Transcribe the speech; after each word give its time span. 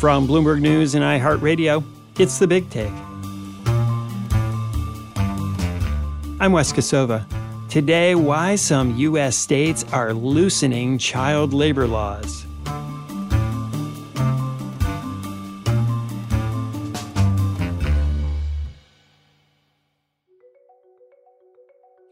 From 0.00 0.26
Bloomberg 0.26 0.62
News 0.62 0.94
and 0.94 1.04
iHeartRadio, 1.04 1.84
it's 2.18 2.38
the 2.38 2.46
big 2.46 2.70
take. 2.70 2.90
I'm 6.40 6.52
Wes 6.52 6.72
Kosova. 6.72 7.26
Today, 7.68 8.14
why 8.14 8.54
some 8.54 8.96
U.S. 8.96 9.36
states 9.36 9.84
are 9.92 10.14
loosening 10.14 10.96
child 10.96 11.52
labor 11.52 11.86
laws. 11.86 12.46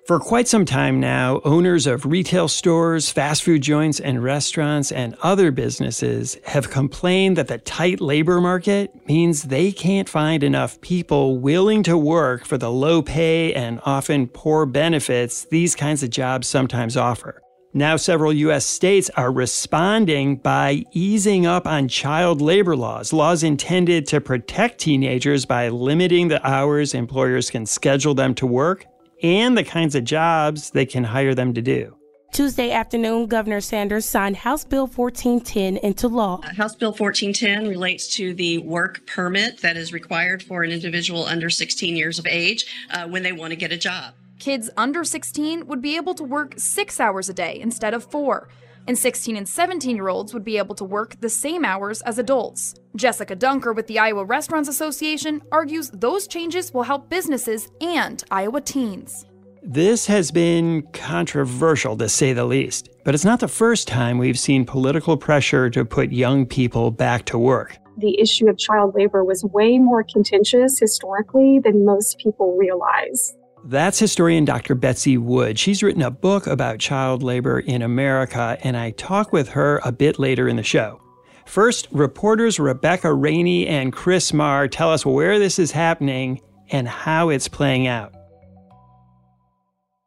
For 0.09 0.19
quite 0.19 0.49
some 0.49 0.65
time 0.65 1.01
now, 1.01 1.43
owners 1.45 1.87
of 1.87 2.07
retail 2.07 2.49
stores, 2.49 3.11
fast 3.11 3.43
food 3.43 3.61
joints, 3.61 4.01
and 4.01 4.23
restaurants 4.23 4.91
and 4.91 5.15
other 5.23 5.51
businesses 5.51 6.39
have 6.47 6.71
complained 6.71 7.37
that 7.37 7.49
the 7.49 7.59
tight 7.59 8.01
labor 8.01 8.41
market 8.41 9.07
means 9.07 9.43
they 9.43 9.71
can't 9.71 10.09
find 10.09 10.43
enough 10.43 10.81
people 10.81 11.39
willing 11.39 11.83
to 11.83 11.99
work 11.99 12.47
for 12.47 12.57
the 12.57 12.73
low 12.73 13.03
pay 13.03 13.53
and 13.53 13.83
often 13.85 14.29
poor 14.29 14.65
benefits 14.65 15.45
these 15.51 15.75
kinds 15.75 16.03
of 16.03 16.09
jobs 16.09 16.49
sometimes 16.49 16.97
offer. 16.97 17.43
Now, 17.75 17.97
several 17.97 18.33
U.S. 18.33 18.65
states 18.65 19.11
are 19.15 19.31
responding 19.31 20.37
by 20.37 20.85
easing 20.93 21.45
up 21.45 21.67
on 21.67 21.87
child 21.87 22.41
labor 22.41 22.77
laws, 22.77 23.13
laws 23.13 23.43
intended 23.43 24.07
to 24.07 24.23
protect 24.23 24.79
teenagers 24.79 25.45
by 25.45 25.69
limiting 25.69 26.29
the 26.29 26.45
hours 26.49 26.95
employers 26.95 27.51
can 27.51 27.67
schedule 27.67 28.15
them 28.15 28.35
to 28.37 28.47
work 28.47 28.87
and 29.23 29.57
the 29.57 29.65
kinds 29.65 29.95
of 29.95 30.05
jobs 30.05 30.71
they 30.71 30.87
can 30.87 31.05
hire 31.05 31.35
them 31.35 31.55
to 31.55 31.63
do. 31.63 31.95
Tuesday 32.33 32.71
afternoon, 32.71 33.27
Governor 33.27 33.61
Sanders 33.61 34.05
signed 34.05 34.37
House 34.37 34.65
Bill 34.65 34.87
1410 34.87 35.79
into 35.79 36.09
law. 36.09 36.41
Uh, 36.45 36.55
House 36.55 36.77
Bill 36.77 36.93
1410 36.93 37.69
relates 37.69 38.07
to 38.17 38.35
the 38.35 38.59
work 38.59 39.07
permit 39.07 39.63
that 39.63 39.77
is 39.77 39.93
required 39.93 40.43
for 40.43 40.63
an 40.63 40.71
individual 40.71 41.25
under 41.25 41.49
16 41.49 41.97
years 41.97 42.19
of 42.19 42.27
age 42.27 42.67
uh, 42.91 43.09
when 43.09 43.23
they 43.23 43.33
want 43.33 43.51
to 43.51 43.57
get 43.57 43.73
a 43.73 43.79
job. 43.79 44.15
Kids 44.39 44.71
under 44.77 45.05
16 45.05 45.67
would 45.67 45.83
be 45.83 45.97
able 45.97 46.15
to 46.15 46.23
work 46.23 46.55
six 46.59 47.01
hours 47.01 47.29
a 47.29 47.35
day 47.35 47.59
instead 47.61 47.95
of 47.95 48.05
four 48.05 48.49
and 48.89 48.99
16 48.99 49.37
and 49.37 49.49
17 49.49 49.95
year 49.95 50.09
olds 50.09 50.35
would 50.35 50.43
be 50.43 50.59
able 50.59 50.75
to 50.75 50.85
work 50.85 51.21
the 51.21 51.29
same 51.29 51.65
hours 51.65 52.03
as 52.03 52.19
adults. 52.19 52.75
Jessica 52.97 53.37
Dunker 53.37 53.73
with 53.73 53.87
the 53.87 53.99
Iowa 53.99 54.25
Restaurants 54.25 54.69
Association 54.69 55.43
argues 55.53 55.91
those 55.91 56.27
changes 56.27 56.73
will 56.75 56.83
help 56.83 57.09
businesses 57.09 57.69
and 57.81 58.25
Iowa 58.31 58.61
teens. 58.63 59.27
This 59.63 60.07
has 60.07 60.31
been 60.31 60.83
controversial 60.93 61.97
to 61.99 62.09
say 62.09 62.33
the 62.33 62.45
least, 62.45 62.89
but 63.05 63.15
it's 63.15 63.25
not 63.25 63.41
the 63.41 63.49
first 63.49 63.87
time 63.87 64.17
we've 64.17 64.39
seen 64.39 64.65
political 64.65 65.17
pressure 65.17 65.69
to 65.71 65.85
put 65.85 66.11
young 66.11 66.47
people 66.47 66.91
back 66.91 67.27
to 67.27 67.39
work. 67.39 67.77
The 67.99 68.19
issue 68.19 68.49
of 68.49 68.57
child 68.57 68.95
labor 68.95 69.25
was 69.25 69.45
way 69.45 69.79
more 69.79 70.05
contentious 70.05 70.79
historically 70.79 71.59
than 71.59 71.85
most 71.85 72.19
people 72.19 72.57
realize. 72.57 73.37
That's 73.71 73.99
historian 73.99 74.47
Dr. 74.47 74.75
Betsy 74.75 75.19
Wood. 75.19 75.59
She's 75.59 75.83
written 75.83 76.01
a 76.01 76.11
book 76.11 76.47
about 76.47 76.79
child 76.79 77.23
labor 77.23 77.61
in 77.61 77.83
America, 77.83 78.57
and 78.63 78.79
I 78.79 78.93
talk 78.93 79.31
with 79.31 79.51
her 79.51 79.83
a 79.85 79.93
bit 79.93 80.19
later 80.19 80.49
in 80.49 80.57
the 80.57 80.63
show. 80.63 81.03
First, 81.45 81.87
reporters 81.91 82.59
Rebecca 82.59 83.13
Rainey 83.13 83.67
and 83.67 83.93
Chris 83.93 84.33
Marr 84.33 84.69
tell 84.69 84.91
us 84.91 85.05
where 85.05 85.39
this 85.39 85.59
is 85.59 85.71
happening 85.71 86.41
and 86.71 86.89
how 86.89 87.29
it's 87.29 87.47
playing 87.47 87.87
out. 87.87 88.15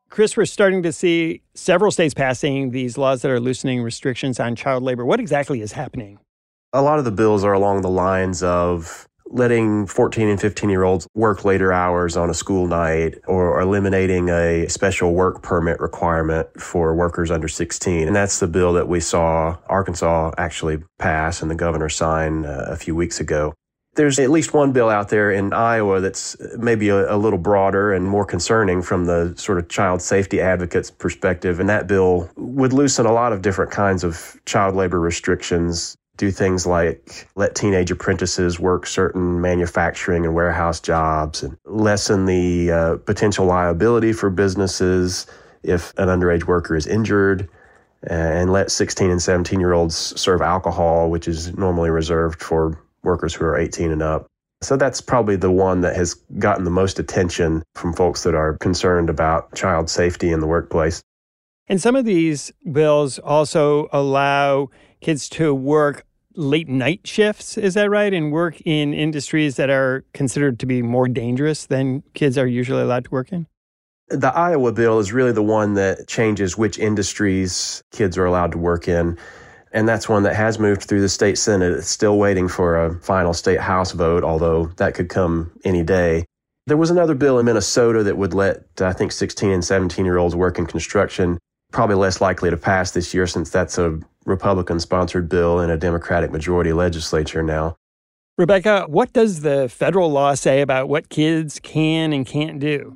Chris, 0.09 0.35
we're 0.35 0.45
starting 0.45 0.81
to 0.81 0.91
see 0.91 1.43
several 1.53 1.91
states 1.91 2.15
passing 2.15 2.71
these 2.71 2.97
laws 2.97 3.21
that 3.21 3.29
are 3.29 3.39
loosening 3.39 3.83
restrictions 3.83 4.39
on 4.39 4.55
child 4.55 4.81
labor. 4.81 5.05
What 5.05 5.19
exactly 5.19 5.61
is 5.61 5.73
happening? 5.73 6.17
A 6.73 6.81
lot 6.81 6.97
of 6.97 7.05
the 7.05 7.11
bills 7.11 7.43
are 7.43 7.53
along 7.53 7.81
the 7.81 7.91
lines 7.91 8.41
of 8.41 9.07
letting 9.31 9.87
14 9.87 10.27
and 10.27 10.39
15 10.39 10.69
year 10.69 10.83
olds 10.83 11.07
work 11.15 11.45
later 11.45 11.71
hours 11.71 12.17
on 12.17 12.29
a 12.29 12.33
school 12.33 12.67
night 12.67 13.17
or 13.27 13.59
eliminating 13.59 14.29
a 14.29 14.67
special 14.67 15.13
work 15.13 15.41
permit 15.41 15.79
requirement 15.79 16.47
for 16.59 16.93
workers 16.93 17.31
under 17.31 17.47
16. 17.47 18.07
And 18.07 18.15
that's 18.15 18.39
the 18.39 18.47
bill 18.47 18.73
that 18.73 18.87
we 18.87 18.99
saw 18.99 19.57
Arkansas 19.67 20.31
actually 20.37 20.83
pass 20.99 21.41
and 21.41 21.49
the 21.49 21.55
governor 21.55 21.89
sign 21.89 22.45
uh, 22.45 22.65
a 22.67 22.75
few 22.75 22.95
weeks 22.95 23.19
ago. 23.19 23.53
There's 23.95 24.19
at 24.19 24.29
least 24.29 24.53
one 24.53 24.71
bill 24.71 24.89
out 24.89 25.09
there 25.09 25.31
in 25.31 25.51
Iowa 25.51 25.99
that's 25.99 26.37
maybe 26.57 26.87
a, 26.87 27.13
a, 27.13 27.17
little 27.17 27.37
broader 27.37 27.91
and 27.91 28.07
more 28.07 28.23
concerning 28.23 28.81
from 28.81 29.03
the 29.03 29.33
sort 29.35 29.57
of 29.57 29.67
child 29.67 30.01
safety 30.01 30.39
advocates 30.39 30.89
perspective. 30.89 31.59
And 31.59 31.67
that 31.67 31.87
bill 31.87 32.29
would 32.37 32.71
loosen 32.71 33.05
a 33.05 33.11
lot 33.11 33.33
of 33.33 33.41
different 33.41 33.69
kinds 33.69 34.05
of 34.05 34.39
child 34.45 34.75
labor 34.75 34.97
restrictions 34.97 35.97
do 36.21 36.29
things 36.29 36.67
like 36.67 37.27
let 37.35 37.55
teenage 37.55 37.89
apprentices 37.89 38.59
work 38.59 38.85
certain 38.85 39.41
manufacturing 39.41 40.23
and 40.23 40.35
warehouse 40.35 40.79
jobs 40.79 41.41
and 41.41 41.57
lessen 41.65 42.27
the 42.27 42.71
uh, 42.71 42.95
potential 42.97 43.47
liability 43.47 44.13
for 44.13 44.29
businesses 44.29 45.25
if 45.63 45.97
an 45.97 46.09
underage 46.09 46.43
worker 46.43 46.75
is 46.75 46.85
injured 46.85 47.49
and 48.03 48.51
let 48.51 48.69
16 48.69 49.09
and 49.09 49.19
17 49.19 49.59
year 49.59 49.73
olds 49.73 49.95
serve 49.95 50.41
alcohol, 50.41 51.09
which 51.09 51.27
is 51.27 51.57
normally 51.57 51.89
reserved 51.89 52.43
for 52.43 52.79
workers 53.01 53.33
who 53.33 53.43
are 53.43 53.57
18 53.57 53.89
and 53.89 54.03
up. 54.03 54.27
So 54.61 54.77
that's 54.77 55.01
probably 55.01 55.37
the 55.37 55.49
one 55.49 55.81
that 55.81 55.95
has 55.95 56.13
gotten 56.37 56.65
the 56.65 56.71
most 56.71 56.99
attention 56.99 57.63
from 57.73 57.93
folks 57.93 58.21
that 58.23 58.35
are 58.35 58.59
concerned 58.59 59.09
about 59.09 59.55
child 59.55 59.89
safety 59.89 60.29
in 60.29 60.39
the 60.39 60.45
workplace. 60.45 61.01
And 61.67 61.81
some 61.81 61.95
of 61.95 62.05
these 62.05 62.51
bills 62.71 63.17
also 63.17 63.89
allow 63.91 64.69
kids 64.99 65.27
to 65.29 65.55
work 65.55 66.05
late 66.35 66.67
night 66.67 67.01
shifts, 67.05 67.57
is 67.57 67.73
that 67.73 67.89
right? 67.89 68.13
And 68.13 68.31
work 68.31 68.59
in 68.65 68.93
industries 68.93 69.55
that 69.55 69.69
are 69.69 70.03
considered 70.13 70.59
to 70.59 70.65
be 70.65 70.81
more 70.81 71.07
dangerous 71.07 71.65
than 71.65 72.03
kids 72.13 72.37
are 72.37 72.47
usually 72.47 72.81
allowed 72.81 73.05
to 73.05 73.11
work 73.11 73.31
in? 73.31 73.47
The 74.09 74.35
Iowa 74.35 74.73
bill 74.73 74.99
is 74.99 75.13
really 75.13 75.31
the 75.31 75.43
one 75.43 75.75
that 75.75 76.07
changes 76.07 76.57
which 76.57 76.77
industries 76.77 77.81
kids 77.91 78.17
are 78.17 78.25
allowed 78.25 78.51
to 78.51 78.57
work 78.57 78.87
in. 78.87 79.17
And 79.71 79.87
that's 79.87 80.09
one 80.09 80.23
that 80.23 80.35
has 80.35 80.59
moved 80.59 80.83
through 80.83 81.01
the 81.01 81.09
state 81.09 81.37
Senate. 81.37 81.71
It's 81.71 81.87
still 81.87 82.17
waiting 82.17 82.49
for 82.49 82.83
a 82.83 82.93
final 82.99 83.33
state 83.33 83.61
House 83.61 83.93
vote, 83.93 84.23
although 84.23 84.65
that 84.77 84.95
could 84.95 85.07
come 85.07 85.51
any 85.63 85.81
day. 85.81 86.25
There 86.67 86.77
was 86.77 86.91
another 86.91 87.15
bill 87.15 87.39
in 87.39 87.45
Minnesota 87.45 88.03
that 88.03 88.17
would 88.17 88.33
let, 88.33 88.63
I 88.81 88.93
think, 88.93 89.13
16 89.13 89.49
and 89.49 89.63
17 89.63 90.05
year 90.05 90.17
olds 90.17 90.35
work 90.35 90.59
in 90.59 90.65
construction. 90.65 91.39
Probably 91.71 91.95
less 91.95 92.19
likely 92.19 92.49
to 92.49 92.57
pass 92.57 92.91
this 92.91 93.13
year 93.13 93.27
since 93.27 93.49
that's 93.49 93.77
a 93.77 93.99
Republican 94.25 94.79
sponsored 94.79 95.29
bill 95.29 95.59
in 95.59 95.69
a 95.69 95.77
Democratic 95.77 96.31
majority 96.31 96.73
legislature 96.73 97.41
now. 97.41 97.75
Rebecca, 98.37 98.85
what 98.87 99.13
does 99.13 99.41
the 99.41 99.69
federal 99.69 100.09
law 100.09 100.33
say 100.35 100.61
about 100.61 100.89
what 100.89 101.09
kids 101.09 101.59
can 101.59 102.13
and 102.13 102.25
can't 102.25 102.59
do? 102.59 102.95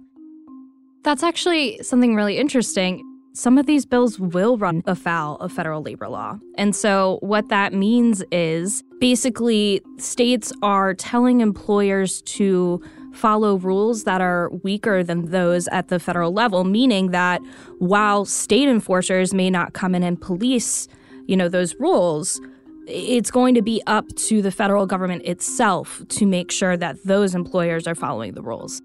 That's 1.04 1.24
actually 1.24 1.82
something 1.84 2.16
really 2.16 2.38
interesting. 2.38 3.04
Some 3.34 3.58
of 3.58 3.66
these 3.66 3.86
bills 3.86 4.18
will 4.18 4.58
run 4.58 4.82
afoul 4.88 5.36
of 5.38 5.52
federal 5.52 5.82
labor 5.82 6.08
law. 6.08 6.40
And 6.58 6.76
so, 6.76 7.20
what 7.22 7.50
that 7.50 7.74
means 7.74 8.24
is 8.32 8.82
basically 9.00 9.82
states 9.98 10.54
are 10.62 10.94
telling 10.94 11.42
employers 11.42 12.22
to 12.24 12.82
follow 13.14 13.58
rules 13.58 14.04
that 14.06 14.22
are 14.22 14.50
weaker 14.64 15.04
than 15.04 15.32
those 15.32 15.68
at 15.68 15.90
the 15.90 16.00
federal 16.00 16.32
level, 16.32 16.64
meaning 16.64 17.12
that 17.12 17.42
while 17.80 18.26
state 18.26 18.68
enforcers 18.68 19.34
may 19.34 19.50
not 19.50 19.74
come 19.74 19.94
in 19.96 20.02
and 20.02 20.20
police 20.20 20.88
you 21.28 21.38
know, 21.38 21.50
those 21.50 21.76
rules, 21.80 22.40
it's 22.88 23.32
going 23.32 23.56
to 23.56 23.62
be 23.62 23.82
up 23.88 24.08
to 24.16 24.42
the 24.42 24.52
federal 24.52 24.86
government 24.86 25.24
itself 25.26 26.02
to 26.10 26.26
make 26.26 26.52
sure 26.52 26.78
that 26.78 26.98
those 27.04 27.36
employers 27.36 27.88
are 27.88 27.96
following 27.96 28.34
the 28.34 28.42
rules. 28.42 28.82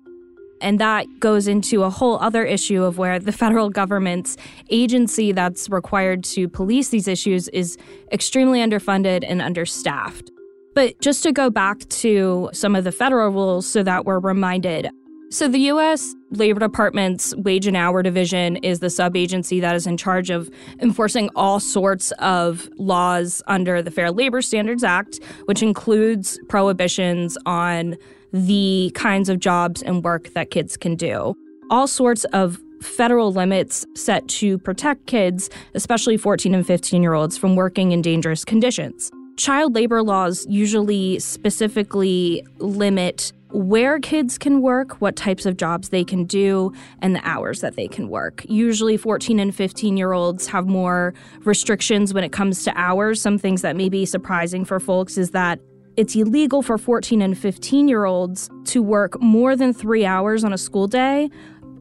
And 0.63 0.79
that 0.79 1.07
goes 1.21 1.49
into 1.49 1.85
a 1.85 1.91
whole 1.91 2.19
other 2.19 2.45
issue 2.45 2.83
of 2.83 2.99
where 2.99 3.19
the 3.19 3.33
federal 3.33 3.71
government's 3.71 4.37
agency 4.71 5.33
that's 5.33 5.71
required 5.71 6.23
to 6.25 6.49
police 6.49 6.91
these 6.91 7.09
issues 7.09 7.49
is 7.49 7.79
extremely 8.13 8.61
underfunded 8.61 9.25
and 9.27 9.41
understaffed. 9.41 10.31
But 10.75 11.01
just 11.01 11.23
to 11.25 11.33
go 11.33 11.51
back 11.51 11.81
to 11.89 12.51
some 12.53 12.77
of 12.77 12.85
the 12.85 12.93
federal 12.93 13.31
rules 13.31 13.67
so 13.67 13.83
that 13.83 14.05
we're 14.05 14.21
reminded, 14.21 14.89
So, 15.33 15.47
the 15.47 15.61
U.S. 15.61 16.17
Labor 16.33 16.59
Department's 16.59 17.37
Wage 17.37 17.69
and 17.69 17.77
Hour 17.77 18.03
Division 18.03 18.57
is 18.57 18.81
the 18.81 18.91
sub 18.91 19.17
agency 19.17 19.61
that 19.61 19.77
is 19.77 19.87
in 19.87 19.97
charge 19.97 20.29
of 20.29 20.51
enforcing 20.81 21.31
all 21.37 21.61
sorts 21.61 22.11
of 22.19 22.69
laws 22.79 23.41
under 23.47 23.81
the 23.81 23.93
Fair 23.93 24.11
Labor 24.11 24.43
Standards 24.43 24.83
Act, 24.83 25.21
which 25.45 25.63
includes 25.63 26.37
prohibitions 26.49 27.39
on 27.47 27.97
the 28.33 28.91
kinds 28.97 29.29
of 29.29 29.39
jobs 29.39 29.83
and 29.83 30.03
work 30.03 30.31
that 30.35 30.51
kids 30.51 30.77
can 30.77 30.97
do. 30.97 31.37
All 31.71 31.87
sorts 31.87 32.25
of 32.33 32.59
federal 32.83 33.33
limits 33.33 33.87
set 33.95 34.27
to 34.27 34.59
protect 34.59 35.07
kids, 35.07 35.49
especially 35.75 36.17
14 36.17 36.57
and 36.57 36.67
15 36.67 37.05
year 37.05 37.15
olds, 37.15 37.39
from 37.39 37.55
working 37.55 37.93
in 37.93 38.03
dangerous 38.03 38.45
conditions. 38.45 39.13
Child 39.37 39.77
labor 39.77 40.03
laws 40.03 40.45
usually 40.49 41.21
specifically 41.21 42.45
limit 42.59 43.33
where 43.53 43.99
kids 43.99 44.39
can 44.39 44.63
work, 44.63 45.01
what 45.01 45.17
types 45.17 45.47
of 45.47 45.57
jobs 45.57 45.89
they 45.89 46.05
can 46.05 46.25
do, 46.25 46.73
and 47.01 47.15
the 47.15 47.27
hours 47.27 47.61
that 47.61 47.77
they 47.77 47.89
can 47.89 48.09
work. 48.09 48.45
Usually, 48.49 48.97
14 48.97 49.41
and 49.41 49.55
15 49.55 49.97
year 49.97 50.13
olds 50.13 50.47
have 50.49 50.67
more 50.67 51.15
restrictions 51.41 52.15
when 52.15 52.25
it 52.25 52.33
comes 52.33 52.65
to 52.65 52.73
hours. 52.77 53.21
Some 53.21 53.39
things 53.39 53.63
that 53.63 53.77
may 53.77 53.89
be 53.89 54.05
surprising 54.07 54.65
for 54.65 54.81
folks 54.81 55.19
is 55.19 55.31
that 55.31 55.61
it's 55.97 56.15
illegal 56.15 56.63
for 56.63 56.79
14 56.79 57.21
and 57.21 57.37
15 57.37 57.89
year 57.89 58.05
olds 58.05 58.49
to 58.65 58.83
work 58.83 59.21
more 59.21 59.57
than 59.57 59.73
three 59.73 60.05
hours 60.05 60.45
on 60.45 60.53
a 60.53 60.59
school 60.59 60.87
day 60.87 61.31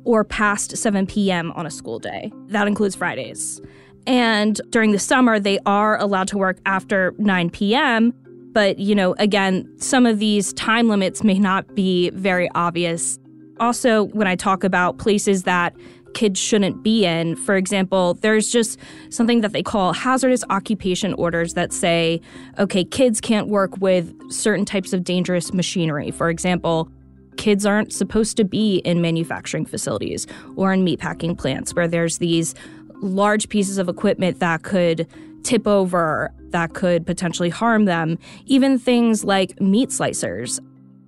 or 0.04 0.24
past 0.24 0.75
7 0.75 1.06
p.m. 1.07 1.51
on 1.51 1.66
a 1.66 1.71
school 1.71 2.00
day. 2.00 2.31
That 2.48 2.68
includes 2.68 2.95
Fridays. 2.95 3.62
And 4.07 4.60
during 4.69 4.92
the 4.92 5.00
summer, 5.00 5.39
they 5.39 5.60
are 5.66 6.00
allowed 6.00 6.27
to 6.30 6.38
work 6.38 6.57
after 6.66 7.13
9 7.18 7.50
p.m. 7.51 8.13
But, 8.51 8.80
you 8.80 8.96
know, 8.96 9.16
again, 9.19 9.72
some 9.78 10.06
of 10.06 10.19
these 10.19 10.54
time 10.54 10.90
limits 10.90 11.24
may 11.24 11.38
not 11.38 11.75
be 11.75 12.10
very 12.12 12.50
obvious. 12.56 13.19
Also, 13.60 14.04
when 14.06 14.28
I 14.28 14.36
talk 14.36 14.63
about 14.63 14.98
places 14.98 15.44
that 15.44 15.75
kids 16.13 16.40
shouldn't 16.40 16.84
be 16.84 17.06
in, 17.06 17.36
for 17.36 17.56
example, 17.56 18.16
there's 18.16 18.50
just 18.50 18.80
something 19.10 19.42
that 19.42 19.54
they 19.54 19.62
call 19.62 19.94
hazardous 19.94 20.44
occupation 20.50 21.13
orders 21.13 21.54
that 21.54 21.72
say, 21.72 22.19
okay, 22.57 22.84
kids 22.84 23.22
can't 23.22 23.48
work 23.48 23.78
with 23.78 24.13
certain 24.31 24.66
types 24.66 24.94
of 24.94 25.04
dangerous 25.04 25.54
machinery. 25.54 26.10
For 26.10 26.30
example, 26.30 26.90
kids 27.38 27.66
aren't 27.66 27.94
supposed 27.94 28.36
to 28.38 28.44
be 28.44 28.78
in 28.80 29.02
manufacturing 29.02 29.66
facilities 29.66 30.25
or 30.56 30.74
in 30.74 30.84
meatpacking 30.84 31.38
plants 31.38 31.74
where 31.74 31.88
there's 31.88 32.18
these 32.18 32.56
large 33.02 33.48
pieces 33.48 33.78
of 33.78 33.88
equipment 33.88 34.40
that 34.40 34.63
could 34.63 35.07
tip 35.44 35.68
over 35.68 36.32
that 36.50 36.74
could 36.74 37.06
potentially 37.06 37.50
harm 37.50 37.86
them, 37.86 38.18
even 38.46 38.80
things 38.80 39.24
like 39.24 39.60
meat 39.62 39.90
slicers. 39.90 40.60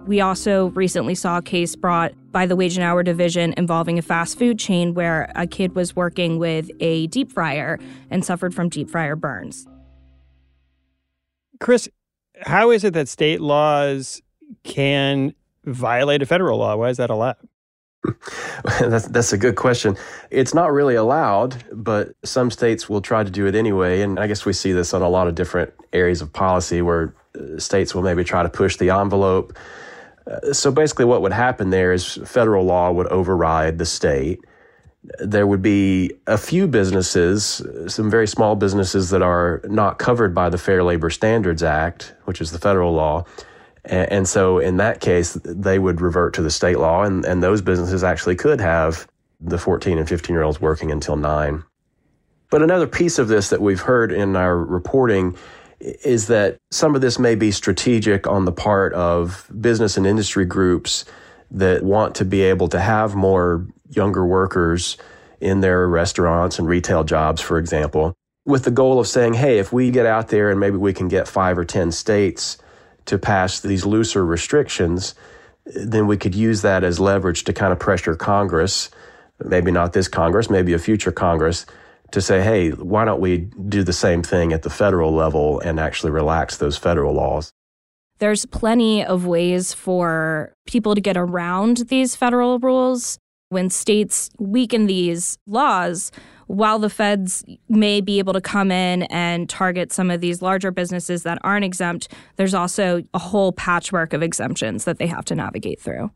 We 0.07 0.19
also 0.19 0.67
recently 0.69 1.13
saw 1.15 1.37
a 1.37 1.41
case 1.41 1.75
brought 1.75 2.13
by 2.31 2.45
the 2.45 2.55
Wage 2.55 2.75
and 2.75 2.83
Hour 2.83 3.03
Division 3.03 3.53
involving 3.55 3.99
a 3.99 4.01
fast 4.01 4.39
food 4.39 4.57
chain 4.57 4.93
where 4.93 5.31
a 5.35 5.45
kid 5.45 5.75
was 5.75 5.95
working 5.95 6.39
with 6.39 6.71
a 6.79 7.07
deep 7.07 7.31
fryer 7.31 7.79
and 8.09 8.25
suffered 8.25 8.55
from 8.55 8.69
deep 8.69 8.89
fryer 8.89 9.15
burns. 9.15 9.67
Chris, 11.59 11.87
how 12.41 12.71
is 12.71 12.83
it 12.83 12.93
that 12.95 13.07
state 13.07 13.41
laws 13.41 14.21
can 14.63 15.33
violate 15.65 16.23
a 16.23 16.25
federal 16.25 16.57
law? 16.57 16.75
Why 16.75 16.89
is 16.89 16.97
that 16.97 17.11
allowed? 17.11 17.37
that's 18.79 19.07
that's 19.07 19.33
a 19.33 19.37
good 19.37 19.55
question. 19.55 19.95
It's 20.31 20.53
not 20.53 20.71
really 20.71 20.95
allowed, 20.95 21.63
but 21.71 22.15
some 22.23 22.49
states 22.49 22.89
will 22.89 23.01
try 23.01 23.23
to 23.23 23.29
do 23.29 23.45
it 23.45 23.55
anyway, 23.55 24.01
and 24.01 24.19
I 24.19 24.27
guess 24.27 24.45
we 24.45 24.53
see 24.53 24.71
this 24.71 24.93
on 24.93 25.01
a 25.01 25.09
lot 25.09 25.27
of 25.27 25.35
different 25.35 25.73
areas 25.93 26.21
of 26.21 26.33
policy 26.33 26.81
where 26.81 27.13
uh, 27.35 27.59
states 27.59 27.93
will 27.93 28.01
maybe 28.01 28.23
try 28.23 28.43
to 28.43 28.49
push 28.49 28.77
the 28.77 28.89
envelope. 28.89 29.55
Uh, 30.25 30.53
so 30.53 30.71
basically, 30.71 31.05
what 31.05 31.21
would 31.21 31.33
happen 31.33 31.69
there 31.69 31.93
is 31.93 32.15
federal 32.25 32.65
law 32.65 32.91
would 32.91 33.07
override 33.07 33.77
the 33.77 33.85
state. 33.85 34.39
There 35.19 35.47
would 35.47 35.63
be 35.63 36.11
a 36.27 36.37
few 36.37 36.67
businesses, 36.67 37.61
some 37.87 38.09
very 38.09 38.27
small 38.27 38.55
businesses 38.55 39.09
that 39.09 39.23
are 39.23 39.61
not 39.65 39.97
covered 39.97 40.33
by 40.33 40.49
the 40.49 40.59
Fair 40.59 40.83
Labor 40.83 41.09
Standards 41.09 41.63
Act, 41.63 42.13
which 42.25 42.39
is 42.39 42.51
the 42.51 42.59
federal 42.59 42.93
law 42.93 43.25
and, 43.85 44.11
and, 44.11 44.27
so 44.27 44.59
in 44.59 44.77
that 44.77 45.01
case, 45.01 45.33
they 45.43 45.79
would 45.79 46.01
revert 46.01 46.33
to 46.35 46.41
the 46.41 46.51
state 46.51 46.77
law, 46.77 47.03
and, 47.03 47.25
and 47.25 47.41
those 47.41 47.61
businesses 47.61 48.03
actually 48.03 48.35
could 48.35 48.61
have 48.61 49.07
the 49.39 49.57
14 49.57 49.97
and 49.97 50.07
15 50.07 50.33
year 50.33 50.43
olds 50.43 50.61
working 50.61 50.91
until 50.91 51.15
nine. 51.15 51.63
But 52.49 52.61
another 52.61 52.87
piece 52.87 53.17
of 53.17 53.27
this 53.27 53.49
that 53.49 53.61
we've 53.61 53.81
heard 53.81 54.11
in 54.11 54.35
our 54.35 54.57
reporting 54.57 55.35
is 55.79 56.27
that 56.27 56.57
some 56.69 56.95
of 56.95 57.01
this 57.01 57.17
may 57.17 57.33
be 57.33 57.51
strategic 57.51 58.27
on 58.27 58.45
the 58.45 58.51
part 58.51 58.93
of 58.93 59.49
business 59.59 59.97
and 59.97 60.05
industry 60.05 60.45
groups 60.45 61.05
that 61.49 61.83
want 61.83 62.15
to 62.15 62.25
be 62.25 62.41
able 62.41 62.67
to 62.67 62.79
have 62.79 63.15
more 63.15 63.65
younger 63.89 64.25
workers 64.25 64.97
in 65.39 65.61
their 65.61 65.87
restaurants 65.87 66.59
and 66.59 66.67
retail 66.67 67.03
jobs, 67.03 67.41
for 67.41 67.57
example, 67.57 68.13
with 68.45 68.63
the 68.63 68.71
goal 68.71 68.99
of 68.99 69.07
saying, 69.07 69.33
hey, 69.33 69.57
if 69.57 69.73
we 69.73 69.89
get 69.89 70.05
out 70.05 70.27
there 70.27 70.51
and 70.51 70.59
maybe 70.59 70.77
we 70.77 70.93
can 70.93 71.07
get 71.07 71.27
five 71.27 71.57
or 71.57 71.65
10 71.65 71.91
states 71.91 72.57
to 73.05 73.17
pass 73.17 73.59
these 73.59 73.85
looser 73.85 74.25
restrictions, 74.25 75.15
then 75.65 76.07
we 76.07 76.17
could 76.17 76.35
use 76.35 76.61
that 76.61 76.83
as 76.83 76.99
leverage 76.99 77.43
to 77.45 77.53
kind 77.53 77.71
of 77.71 77.79
pressure 77.79 78.15
Congress, 78.15 78.89
maybe 79.43 79.71
not 79.71 79.93
this 79.93 80.07
Congress, 80.07 80.49
maybe 80.49 80.73
a 80.73 80.79
future 80.79 81.11
Congress, 81.11 81.65
to 82.11 82.21
say, 82.21 82.41
hey, 82.41 82.71
why 82.71 83.05
don't 83.05 83.21
we 83.21 83.49
do 83.69 83.83
the 83.83 83.93
same 83.93 84.21
thing 84.21 84.53
at 84.53 84.63
the 84.63 84.69
federal 84.69 85.13
level 85.13 85.59
and 85.61 85.79
actually 85.79 86.11
relax 86.11 86.57
those 86.57 86.77
federal 86.77 87.13
laws? 87.13 87.51
There's 88.19 88.45
plenty 88.45 89.03
of 89.03 89.25
ways 89.25 89.73
for 89.73 90.53
people 90.67 90.93
to 90.93 91.01
get 91.01 91.17
around 91.17 91.77
these 91.87 92.15
federal 92.15 92.59
rules. 92.59 93.17
When 93.49 93.69
states 93.69 94.29
weaken 94.39 94.85
these 94.85 95.37
laws, 95.45 96.11
while 96.51 96.79
the 96.79 96.89
feds 96.89 97.45
may 97.69 98.01
be 98.01 98.19
able 98.19 98.33
to 98.33 98.41
come 98.41 98.71
in 98.71 99.03
and 99.03 99.49
target 99.49 99.93
some 99.93 100.11
of 100.11 100.19
these 100.19 100.41
larger 100.41 100.69
businesses 100.69 101.23
that 101.23 101.37
aren't 101.43 101.63
exempt, 101.63 102.09
there's 102.35 102.53
also 102.53 103.01
a 103.13 103.19
whole 103.19 103.53
patchwork 103.53 104.11
of 104.11 104.21
exemptions 104.21 104.83
that 104.83 104.97
they 104.97 105.07
have 105.07 105.23
to 105.23 105.33
navigate 105.33 105.79
through. 105.79 106.11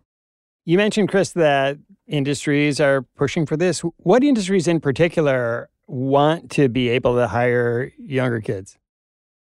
You 0.65 0.77
mentioned, 0.77 1.07
Chris, 1.07 1.31
that 1.33 1.77
industries 2.05 2.81
are 2.81 3.03
pushing 3.15 3.45
for 3.45 3.55
this. 3.55 3.79
What 3.97 4.25
industries 4.25 4.67
in 4.67 4.81
particular 4.81 5.69
want 5.87 6.51
to 6.51 6.67
be 6.67 6.89
able 6.89 7.15
to 7.15 7.27
hire 7.27 7.93
younger 7.97 8.41
kids? 8.41 8.77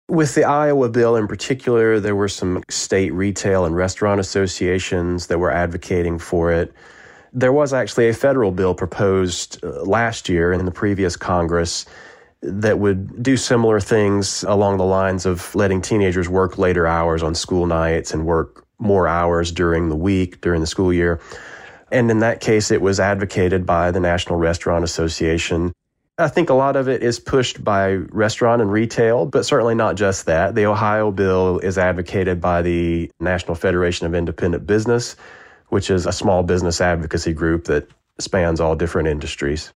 With 0.08 0.36
the 0.36 0.44
Iowa 0.44 0.88
bill 0.90 1.16
in 1.16 1.26
particular, 1.26 1.98
there 1.98 2.14
were 2.14 2.28
some 2.28 2.62
state 2.70 3.12
retail 3.12 3.64
and 3.64 3.74
restaurant 3.74 4.20
associations 4.20 5.26
that 5.26 5.38
were 5.38 5.50
advocating 5.50 6.20
for 6.20 6.52
it. 6.52 6.72
There 7.32 7.52
was 7.52 7.72
actually 7.72 8.08
a 8.08 8.14
federal 8.14 8.52
bill 8.52 8.74
proposed 8.74 9.62
uh, 9.64 9.82
last 9.82 10.28
year 10.28 10.52
in 10.52 10.64
the 10.64 10.70
previous 10.70 11.16
Congress 11.16 11.86
that 12.40 12.78
would 12.78 13.22
do 13.22 13.36
similar 13.36 13.80
things 13.80 14.44
along 14.44 14.78
the 14.78 14.84
lines 14.84 15.26
of 15.26 15.54
letting 15.54 15.82
teenagers 15.82 16.28
work 16.28 16.56
later 16.56 16.86
hours 16.86 17.22
on 17.22 17.34
school 17.34 17.66
nights 17.66 18.12
and 18.12 18.26
work 18.26 18.64
more 18.78 19.08
hours 19.08 19.50
during 19.50 19.88
the 19.88 19.96
week, 19.96 20.40
during 20.40 20.60
the 20.60 20.66
school 20.66 20.92
year. 20.92 21.20
And 21.90 22.10
in 22.10 22.20
that 22.20 22.40
case, 22.40 22.70
it 22.70 22.80
was 22.80 23.00
advocated 23.00 23.66
by 23.66 23.90
the 23.90 24.00
National 24.00 24.38
Restaurant 24.38 24.84
Association. 24.84 25.72
I 26.16 26.28
think 26.28 26.50
a 26.50 26.54
lot 26.54 26.76
of 26.76 26.88
it 26.88 27.02
is 27.02 27.18
pushed 27.18 27.62
by 27.62 27.94
restaurant 27.94 28.60
and 28.60 28.70
retail, 28.70 29.26
but 29.26 29.44
certainly 29.44 29.74
not 29.74 29.96
just 29.96 30.26
that. 30.26 30.54
The 30.54 30.66
Ohio 30.66 31.10
bill 31.10 31.58
is 31.58 31.78
advocated 31.78 32.40
by 32.40 32.62
the 32.62 33.10
National 33.20 33.54
Federation 33.54 34.06
of 34.06 34.14
Independent 34.14 34.66
Business 34.66 35.16
which 35.68 35.90
is 35.90 36.06
a 36.06 36.12
small 36.12 36.42
business 36.42 36.80
advocacy 36.80 37.32
group 37.32 37.64
that 37.64 37.88
spans 38.18 38.60
all 38.60 38.74
different 38.74 39.08
industries. 39.08 39.72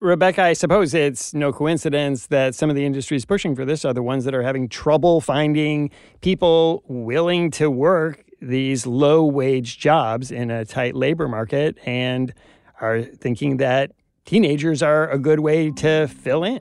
Rebecca, 0.00 0.42
I 0.42 0.52
suppose 0.52 0.94
it's 0.94 1.34
no 1.34 1.52
coincidence 1.52 2.28
that 2.28 2.54
some 2.54 2.70
of 2.70 2.76
the 2.76 2.84
industries 2.84 3.24
pushing 3.24 3.56
for 3.56 3.64
this 3.64 3.84
are 3.84 3.92
the 3.92 4.02
ones 4.02 4.24
that 4.26 4.34
are 4.34 4.42
having 4.42 4.68
trouble 4.68 5.20
finding 5.20 5.90
people 6.20 6.84
willing 6.86 7.50
to 7.52 7.68
work 7.68 8.24
these 8.40 8.86
low 8.86 9.24
wage 9.24 9.78
jobs 9.78 10.30
in 10.30 10.52
a 10.52 10.64
tight 10.64 10.94
labor 10.94 11.26
market 11.26 11.76
and 11.84 12.32
are 12.80 13.02
thinking 13.02 13.56
that 13.56 13.90
teenagers 14.24 14.82
are 14.84 15.10
a 15.10 15.18
good 15.18 15.40
way 15.40 15.72
to 15.72 16.06
fill 16.06 16.44
in. 16.44 16.60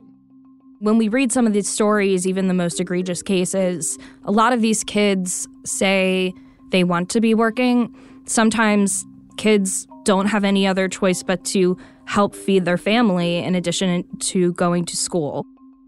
When 0.80 0.98
we 0.98 1.08
read 1.08 1.32
some 1.32 1.46
of 1.46 1.54
these 1.54 1.70
stories, 1.70 2.26
even 2.26 2.48
the 2.48 2.56
most 2.56 2.80
egregious 2.80 3.22
cases, 3.22 4.00
a 4.26 4.32
lot 4.32 4.52
of 4.54 4.62
these 4.62 4.84
kids 4.84 5.48
say 5.64 6.34
they 6.72 6.84
want 6.84 7.10
to 7.12 7.22
be 7.22 7.36
working 7.36 7.96
sometimes 8.28 9.06
kids 9.38 9.88
don't 10.04 10.28
have 10.28 10.44
any 10.44 10.66
other 10.68 10.88
choice 10.88 11.24
but 11.24 11.44
to 11.46 11.78
help 12.06 12.36
feed 12.36 12.66
their 12.66 12.78
family 12.78 13.38
in 13.38 13.56
addition 13.56 14.06
to 14.20 14.54
going 14.54 14.86
to 14.86 14.96
school. 14.96 15.46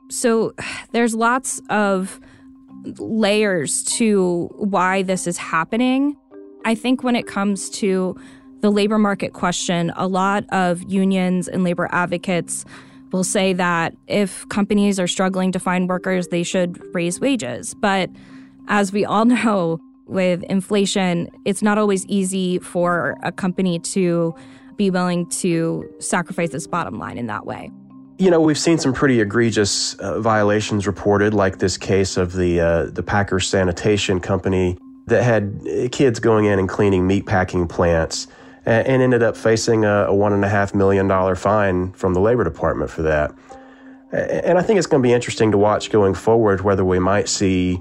So 0.10 0.54
there's 0.92 1.16
lots 1.16 1.62
of 1.70 2.20
layers 2.98 3.84
to 3.84 4.50
why 4.56 5.04
this 5.04 5.28
is 5.28 5.38
happening. 5.38 6.16
I 6.66 6.76
think 6.76 7.04
when 7.04 7.16
it 7.16 7.28
comes 7.28 7.70
to 7.72 8.16
the 8.62 8.70
labor 8.70 8.98
market 8.98 9.34
question, 9.34 9.92
a 9.96 10.08
lot 10.08 10.46
of 10.50 10.84
unions 10.92 11.48
and 11.48 11.64
labor 11.64 11.88
advocates 11.92 12.66
will 13.12 13.24
say 13.24 13.54
that 13.54 13.96
if 14.08 14.48
companies 14.50 15.00
are 15.00 15.08
struggling 15.08 15.52
to 15.54 15.60
find 15.60 15.90
workers, 15.90 16.28
they 16.28 16.44
should 16.44 16.78
raise 16.94 17.20
wages. 17.20 17.74
But 17.74 18.10
as 18.68 18.92
we 18.92 19.06
all 19.06 19.26
know, 19.36 19.80
with 20.10 20.44
inflation, 20.44 21.30
it's 21.46 21.62
not 21.62 21.78
always 21.78 22.06
easy 22.08 22.60
for 22.60 23.18
a 23.24 23.32
company 23.32 23.80
to 23.80 24.36
be 24.76 24.90
willing 24.90 25.28
to 25.28 25.88
sacrifice 26.00 26.54
its 26.54 26.68
bottom 26.68 26.98
line 26.98 27.18
in 27.18 27.28
that 27.28 27.46
way. 27.46 27.72
You 28.18 28.30
know, 28.30 28.42
we've 28.42 28.58
seen 28.58 28.78
some 28.78 28.94
pretty 28.94 29.22
egregious 29.22 29.94
uh, 29.96 30.20
violations 30.20 30.88
reported, 30.88 31.34
like 31.34 31.60
this 31.60 31.78
case 31.78 32.18
of 32.18 32.34
the 32.34 32.60
uh, 32.60 32.86
the 32.86 33.04
Packers 33.04 33.48
Sanitation 33.48 34.20
Company 34.20 34.78
that 35.08 35.24
had 35.24 35.62
kids 35.92 36.20
going 36.20 36.46
in 36.46 36.60
and 36.60 36.68
cleaning 36.68 37.08
meat 37.08 37.26
packing 37.26 37.68
plants, 37.68 38.28
and, 38.66 38.88
and 38.88 39.02
ended 39.02 39.24
up 39.24 39.38
facing 39.38 39.86
a, 39.86 40.06
a 40.08 40.14
one 40.14 40.34
and 40.34 40.44
a 40.44 40.50
half 40.50 40.74
million 40.74 41.08
dollar 41.08 41.36
fine 41.36 41.94
from 41.94 42.14
the 42.14 42.20
Labor 42.20 42.44
Department 42.44 42.92
for 42.92 43.04
that. 43.04 43.34
And 44.12 44.58
I 44.58 44.64
think 44.64 44.80
it's 44.80 44.88
going 44.88 45.04
to 45.04 45.08
be 45.08 45.14
interesting 45.14 45.52
to 45.52 45.58
watch 45.58 45.92
going 45.92 46.16
forward 46.16 46.62
whether 46.62 46.84
we 46.84 47.00
might 47.00 47.30
see 47.30 47.80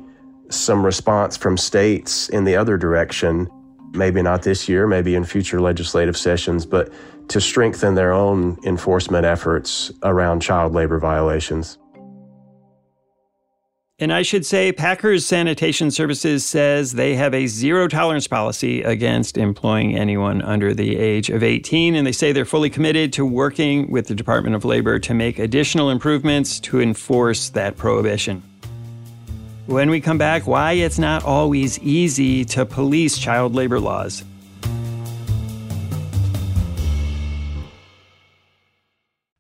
some 0.51 0.85
response 0.85 1.37
from 1.37 1.57
states 1.57 2.29
in 2.29 2.45
the 2.45 2.57
other 2.57 2.77
direction. 2.77 3.49
Maybe 3.93 4.23
not 4.23 4.43
this 4.43 4.69
year, 4.69 4.87
maybe 4.87 5.15
in 5.15 5.25
future 5.25 5.61
legislative 5.61 6.17
sessions, 6.17 6.67
but 6.67 6.93
to 7.29 7.41
strengthen 7.41 7.95
their 7.95 8.13
own 8.13 8.59
enforcement 8.65 9.25
efforts 9.25 9.93
around 10.03 10.41
child 10.41 10.75
labor 10.75 10.99
violations. 10.99 11.79
And 14.01 14.13
I 14.13 14.23
should 14.23 14.47
say, 14.47 14.71
Packers 14.71 15.27
Sanitation 15.27 15.91
Services 15.91 16.47
says 16.47 16.93
they 16.93 17.17
have 17.17 17.35
a 17.35 17.49
zero 17.49 17.89
tolerance 17.89 18.29
policy 18.29 18.81
against 18.83 19.37
employing 19.37 19.97
anyone 19.97 20.41
under 20.43 20.73
the 20.73 20.97
age 20.97 21.31
of 21.31 21.43
18. 21.43 21.97
And 21.97 22.07
they 22.07 22.13
say 22.13 22.31
they're 22.31 22.45
fully 22.45 22.71
committed 22.71 23.13
to 23.15 23.27
working 23.27 23.91
with 23.91 24.07
the 24.07 24.15
Department 24.15 24.55
of 24.55 24.65
Labor 24.65 25.01
to 25.01 25.15
make 25.15 25.41
additional 25.41 25.91
improvements 25.91 26.61
to 26.61 26.81
enforce 26.81 27.49
that 27.51 27.77
prohibition. 27.77 28.48
When 29.69 29.91
we 29.91 30.01
come 30.01 30.17
back, 30.17 30.47
why 30.47 30.73
it's 30.73 30.99
not 30.99 31.25
always 31.25 31.79
easy 31.81 32.43
to 32.47 32.65
police 32.65 33.19
child 33.19 33.55
labor 33.55 33.79
laws. 33.79 34.25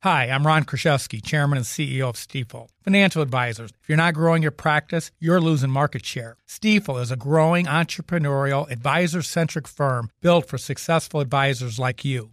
Hi, 0.02 0.28
I'm 0.28 0.46
Ron 0.46 0.64
Kruszewski, 0.64 1.24
Chairman 1.24 1.56
and 1.56 1.64
CEO 1.64 2.10
of 2.10 2.16
Stifel. 2.16 2.68
Financial 2.82 3.22
advisors. 3.22 3.70
If 3.82 3.88
you're 3.88 3.96
not 3.96 4.12
growing 4.12 4.42
your 4.42 4.50
practice, 4.50 5.10
you're 5.18 5.40
losing 5.40 5.70
market 5.70 6.04
share. 6.04 6.36
Stifel 6.46 7.00
is 7.00 7.10
a 7.10 7.16
growing 7.16 7.64
entrepreneurial, 7.64 8.70
advisor 8.70 9.22
centric 9.22 9.66
firm 9.66 10.10
built 10.20 10.46
for 10.46 10.58
successful 10.58 11.20
advisors 11.20 11.78
like 11.78 12.04
you. 12.04 12.32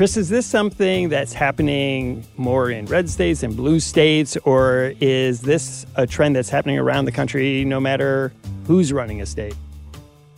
Chris, 0.00 0.16
is 0.16 0.30
this 0.30 0.46
something 0.46 1.10
that's 1.10 1.34
happening 1.34 2.24
more 2.38 2.70
in 2.70 2.86
red 2.86 3.10
states 3.10 3.42
and 3.42 3.54
blue 3.54 3.78
states, 3.78 4.34
or 4.46 4.94
is 4.98 5.42
this 5.42 5.84
a 5.94 6.06
trend 6.06 6.34
that's 6.34 6.48
happening 6.48 6.78
around 6.78 7.04
the 7.04 7.12
country 7.12 7.66
no 7.66 7.78
matter 7.78 8.32
who's 8.66 8.94
running 8.94 9.20
a 9.20 9.26
state? 9.26 9.54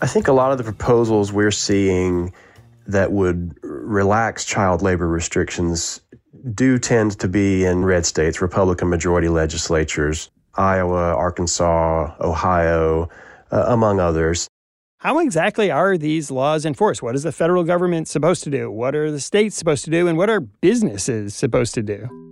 I 0.00 0.08
think 0.08 0.26
a 0.26 0.32
lot 0.32 0.50
of 0.50 0.58
the 0.58 0.64
proposals 0.64 1.32
we're 1.32 1.52
seeing 1.52 2.32
that 2.88 3.12
would 3.12 3.54
relax 3.62 4.44
child 4.44 4.82
labor 4.82 5.06
restrictions 5.06 6.00
do 6.52 6.76
tend 6.76 7.20
to 7.20 7.28
be 7.28 7.64
in 7.64 7.84
red 7.84 8.04
states, 8.04 8.42
Republican 8.42 8.90
majority 8.90 9.28
legislatures, 9.28 10.28
Iowa, 10.56 11.14
Arkansas, 11.14 12.12
Ohio, 12.20 13.08
uh, 13.52 13.66
among 13.68 14.00
others. 14.00 14.48
How 15.02 15.18
exactly 15.18 15.68
are 15.68 15.98
these 15.98 16.30
laws 16.30 16.64
enforced? 16.64 17.02
What 17.02 17.16
is 17.16 17.24
the 17.24 17.32
federal 17.32 17.64
government 17.64 18.06
supposed 18.06 18.44
to 18.44 18.50
do? 18.50 18.70
What 18.70 18.94
are 18.94 19.10
the 19.10 19.18
states 19.18 19.56
supposed 19.56 19.84
to 19.86 19.90
do? 19.90 20.06
And 20.06 20.16
what 20.16 20.30
are 20.30 20.38
businesses 20.38 21.34
supposed 21.34 21.74
to 21.74 21.82
do? 21.82 22.31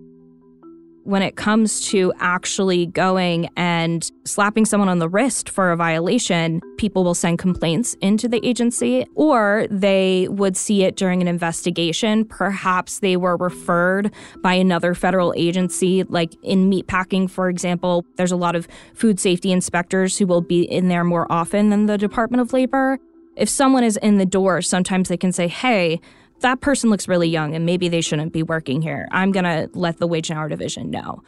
When 1.04 1.22
it 1.22 1.36
comes 1.36 1.80
to 1.88 2.12
actually 2.18 2.86
going 2.86 3.48
and 3.56 4.10
slapping 4.24 4.64
someone 4.64 4.88
on 4.88 4.98
the 4.98 5.08
wrist 5.08 5.48
for 5.48 5.72
a 5.72 5.76
violation, 5.76 6.60
people 6.76 7.04
will 7.04 7.14
send 7.14 7.38
complaints 7.38 7.94
into 8.00 8.28
the 8.28 8.44
agency 8.46 9.06
or 9.14 9.66
they 9.70 10.28
would 10.28 10.56
see 10.56 10.84
it 10.84 10.96
during 10.96 11.20
an 11.20 11.28
investigation. 11.28 12.24
Perhaps 12.24 13.00
they 13.00 13.16
were 13.16 13.36
referred 13.36 14.12
by 14.42 14.54
another 14.54 14.94
federal 14.94 15.32
agency, 15.36 16.04
like 16.04 16.34
in 16.42 16.70
meatpacking, 16.70 17.30
for 17.30 17.48
example. 17.48 18.04
There's 18.16 18.32
a 18.32 18.36
lot 18.36 18.54
of 18.54 18.68
food 18.94 19.18
safety 19.18 19.52
inspectors 19.52 20.18
who 20.18 20.26
will 20.26 20.42
be 20.42 20.62
in 20.62 20.88
there 20.88 21.04
more 21.04 21.26
often 21.30 21.70
than 21.70 21.86
the 21.86 21.98
Department 21.98 22.40
of 22.40 22.52
Labor. 22.52 22.98
If 23.36 23.48
someone 23.48 23.84
is 23.84 23.96
in 23.96 24.18
the 24.18 24.26
door, 24.26 24.60
sometimes 24.60 25.08
they 25.08 25.16
can 25.16 25.32
say, 25.32 25.48
hey, 25.48 26.00
that 26.40 26.60
person 26.60 26.90
looks 26.90 27.08
really 27.08 27.28
young 27.28 27.54
and 27.54 27.64
maybe 27.64 27.88
they 27.88 28.00
shouldn't 28.00 28.32
be 28.32 28.42
working 28.42 28.82
here. 28.82 29.08
I'm 29.10 29.32
going 29.32 29.44
to 29.44 29.70
let 29.74 29.98
the 29.98 30.06
wage 30.06 30.30
and 30.30 30.38
hour 30.38 30.48
division 30.48 30.90
know. 30.90 31.22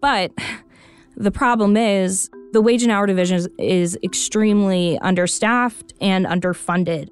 But 0.00 0.32
the 1.16 1.30
problem 1.30 1.76
is 1.76 2.30
the 2.52 2.60
wage 2.60 2.82
and 2.82 2.92
hour 2.92 3.06
division 3.06 3.46
is, 3.58 3.98
extremely 4.02 4.98
understaffed 5.00 5.92
and 6.00 6.26
underfunded. 6.26 7.08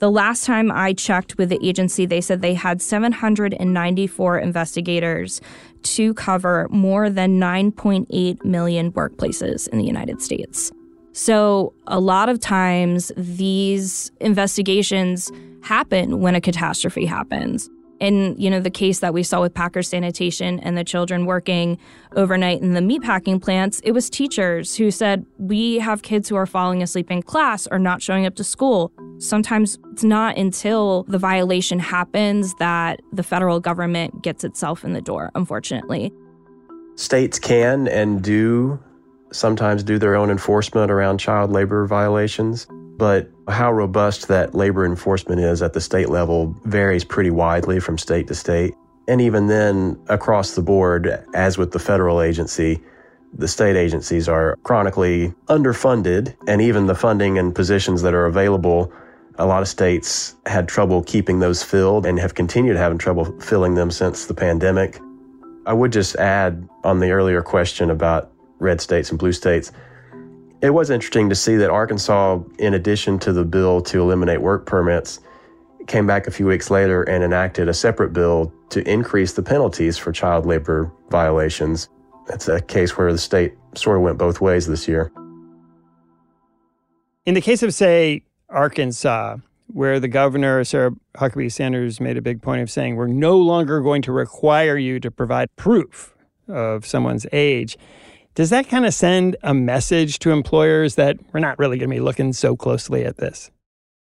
The 0.00 0.10
last 0.10 0.44
time 0.44 0.70
I 0.70 0.92
checked 0.92 1.38
with 1.38 1.48
the 1.48 1.66
agency, 1.66 2.04
they 2.04 2.20
said 2.20 2.42
they 2.42 2.54
had 2.54 2.82
794 2.82 4.38
investigators 4.38 5.40
to 5.82 6.12
cover 6.14 6.66
more 6.70 7.08
than 7.08 7.40
9.8 7.40 8.44
million 8.44 8.92
workplaces 8.92 9.68
in 9.68 9.78
the 9.78 9.84
United 9.84 10.20
States. 10.20 10.72
So, 11.14 11.72
a 11.86 12.00
lot 12.00 12.28
of 12.28 12.40
times, 12.40 13.12
these 13.16 14.10
investigations 14.20 15.30
happen 15.62 16.18
when 16.18 16.34
a 16.34 16.40
catastrophe 16.40 17.06
happens. 17.06 17.70
In 18.00 18.34
you 18.36 18.50
know 18.50 18.58
the 18.58 18.68
case 18.68 18.98
that 18.98 19.14
we 19.14 19.22
saw 19.22 19.40
with 19.40 19.54
Packers 19.54 19.88
Sanitation 19.88 20.58
and 20.58 20.76
the 20.76 20.82
children 20.82 21.24
working 21.24 21.78
overnight 22.16 22.60
in 22.62 22.74
the 22.74 22.80
meatpacking 22.80 23.40
plants, 23.40 23.80
it 23.84 23.92
was 23.92 24.10
teachers 24.10 24.74
who 24.74 24.90
said 24.90 25.24
we 25.38 25.78
have 25.78 26.02
kids 26.02 26.28
who 26.28 26.34
are 26.34 26.46
falling 26.46 26.82
asleep 26.82 27.08
in 27.12 27.22
class 27.22 27.68
or 27.68 27.78
not 27.78 28.02
showing 28.02 28.26
up 28.26 28.34
to 28.34 28.42
school. 28.42 28.90
Sometimes 29.18 29.78
it's 29.92 30.02
not 30.02 30.36
until 30.36 31.04
the 31.04 31.18
violation 31.18 31.78
happens 31.78 32.56
that 32.56 32.98
the 33.12 33.22
federal 33.22 33.60
government 33.60 34.20
gets 34.24 34.42
itself 34.42 34.84
in 34.84 34.92
the 34.92 35.00
door, 35.00 35.30
unfortunately. 35.36 36.12
States 36.96 37.38
can 37.38 37.86
and 37.86 38.20
do 38.20 38.80
sometimes 39.34 39.82
do 39.82 39.98
their 39.98 40.14
own 40.14 40.30
enforcement 40.30 40.90
around 40.90 41.18
child 41.18 41.50
labor 41.50 41.86
violations. 41.86 42.66
But 42.96 43.28
how 43.48 43.72
robust 43.72 44.28
that 44.28 44.54
labor 44.54 44.86
enforcement 44.86 45.40
is 45.40 45.62
at 45.62 45.72
the 45.72 45.80
state 45.80 46.08
level 46.08 46.54
varies 46.64 47.04
pretty 47.04 47.30
widely 47.30 47.80
from 47.80 47.98
state 47.98 48.28
to 48.28 48.34
state. 48.34 48.74
And 49.08 49.20
even 49.20 49.48
then, 49.48 50.00
across 50.08 50.54
the 50.54 50.62
board, 50.62 51.24
as 51.34 51.58
with 51.58 51.72
the 51.72 51.78
federal 51.78 52.22
agency, 52.22 52.80
the 53.36 53.48
state 53.48 53.76
agencies 53.76 54.28
are 54.28 54.56
chronically 54.62 55.34
underfunded, 55.48 56.34
and 56.46 56.62
even 56.62 56.86
the 56.86 56.94
funding 56.94 57.36
and 57.36 57.52
positions 57.54 58.02
that 58.02 58.14
are 58.14 58.26
available, 58.26 58.92
a 59.36 59.44
lot 59.44 59.60
of 59.60 59.68
states 59.68 60.36
had 60.46 60.68
trouble 60.68 61.02
keeping 61.02 61.40
those 61.40 61.62
filled 61.62 62.06
and 62.06 62.20
have 62.20 62.36
continued 62.36 62.76
having 62.76 62.96
trouble 62.96 63.24
filling 63.40 63.74
them 63.74 63.90
since 63.90 64.26
the 64.26 64.34
pandemic. 64.34 65.00
I 65.66 65.72
would 65.72 65.92
just 65.92 66.14
add 66.16 66.68
on 66.84 67.00
the 67.00 67.10
earlier 67.10 67.42
question 67.42 67.90
about 67.90 68.30
red 68.58 68.80
states 68.80 69.10
and 69.10 69.18
blue 69.18 69.32
states. 69.32 69.72
It 70.62 70.70
was 70.70 70.90
interesting 70.90 71.28
to 71.28 71.34
see 71.34 71.56
that 71.56 71.70
Arkansas, 71.70 72.40
in 72.58 72.74
addition 72.74 73.18
to 73.20 73.32
the 73.32 73.44
bill 73.44 73.82
to 73.82 74.00
eliminate 74.00 74.40
work 74.40 74.66
permits, 74.66 75.20
came 75.86 76.06
back 76.06 76.26
a 76.26 76.30
few 76.30 76.46
weeks 76.46 76.70
later 76.70 77.02
and 77.02 77.22
enacted 77.22 77.68
a 77.68 77.74
separate 77.74 78.12
bill 78.12 78.52
to 78.70 78.88
increase 78.90 79.34
the 79.34 79.42
penalties 79.42 79.98
for 79.98 80.12
child 80.12 80.46
labor 80.46 80.90
violations. 81.10 81.88
That's 82.26 82.48
a 82.48 82.60
case 82.62 82.96
where 82.96 83.12
the 83.12 83.18
state 83.18 83.54
sort 83.74 83.98
of 83.98 84.02
went 84.02 84.16
both 84.16 84.40
ways 84.40 84.66
this 84.66 84.88
year. 84.88 85.12
In 87.26 87.34
the 87.34 87.42
case 87.42 87.62
of, 87.62 87.74
say, 87.74 88.22
Arkansas, 88.48 89.36
where 89.66 90.00
the 90.00 90.08
governor, 90.08 90.64
Sarah 90.64 90.92
Huckabee 91.16 91.52
Sanders, 91.52 92.00
made 92.00 92.16
a 92.16 92.22
big 92.22 92.40
point 92.40 92.62
of 92.62 92.70
saying, 92.70 92.96
we're 92.96 93.06
no 93.06 93.36
longer 93.36 93.80
going 93.80 94.02
to 94.02 94.12
require 94.12 94.76
you 94.76 95.00
to 95.00 95.10
provide 95.10 95.54
proof 95.56 96.14
of 96.48 96.86
someone's 96.86 97.26
age. 97.32 97.76
Does 98.34 98.50
that 98.50 98.68
kind 98.68 98.84
of 98.84 98.92
send 98.92 99.36
a 99.44 99.54
message 99.54 100.18
to 100.20 100.32
employers 100.32 100.96
that 100.96 101.18
we're 101.32 101.38
not 101.38 101.56
really 101.58 101.78
going 101.78 101.88
to 101.88 101.94
be 101.94 102.00
looking 102.00 102.32
so 102.32 102.56
closely 102.56 103.04
at 103.04 103.16
this? 103.16 103.52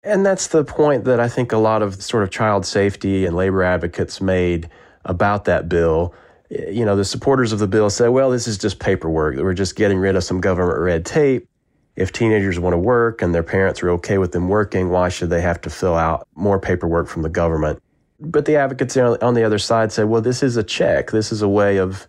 And 0.02 0.24
that's 0.24 0.48
the 0.48 0.64
point 0.64 1.04
that 1.04 1.18
I 1.18 1.28
think 1.28 1.50
a 1.52 1.56
lot 1.56 1.80
of 1.80 2.02
sort 2.02 2.22
of 2.22 2.30
child 2.30 2.66
safety 2.66 3.24
and 3.24 3.34
labor 3.34 3.62
advocates 3.62 4.20
made 4.20 4.68
about 5.06 5.46
that 5.46 5.68
bill. 5.68 6.14
You 6.50 6.84
know, 6.84 6.94
the 6.94 7.06
supporters 7.06 7.52
of 7.52 7.58
the 7.58 7.66
bill 7.66 7.88
say, 7.88 8.08
well, 8.08 8.30
this 8.30 8.46
is 8.46 8.58
just 8.58 8.78
paperwork, 8.80 9.36
we're 9.36 9.54
just 9.54 9.76
getting 9.76 9.98
rid 9.98 10.14
of 10.14 10.22
some 10.24 10.40
government 10.40 10.78
red 10.78 11.06
tape. 11.06 11.48
If 11.96 12.12
teenagers 12.12 12.60
want 12.60 12.74
to 12.74 12.78
work 12.78 13.22
and 13.22 13.34
their 13.34 13.42
parents 13.42 13.82
are 13.82 13.90
okay 13.90 14.18
with 14.18 14.32
them 14.32 14.48
working, 14.48 14.90
why 14.90 15.08
should 15.08 15.30
they 15.30 15.40
have 15.40 15.60
to 15.62 15.70
fill 15.70 15.94
out 15.94 16.28
more 16.36 16.60
paperwork 16.60 17.08
from 17.08 17.22
the 17.22 17.28
government? 17.28 17.82
But 18.20 18.44
the 18.44 18.56
advocates 18.56 18.96
on 18.96 19.34
the 19.34 19.42
other 19.42 19.58
side 19.58 19.90
say, 19.90 20.04
well, 20.04 20.20
this 20.20 20.42
is 20.42 20.56
a 20.56 20.62
check. 20.62 21.12
This 21.12 21.32
is 21.32 21.40
a 21.40 21.48
way 21.48 21.78
of 21.78 22.06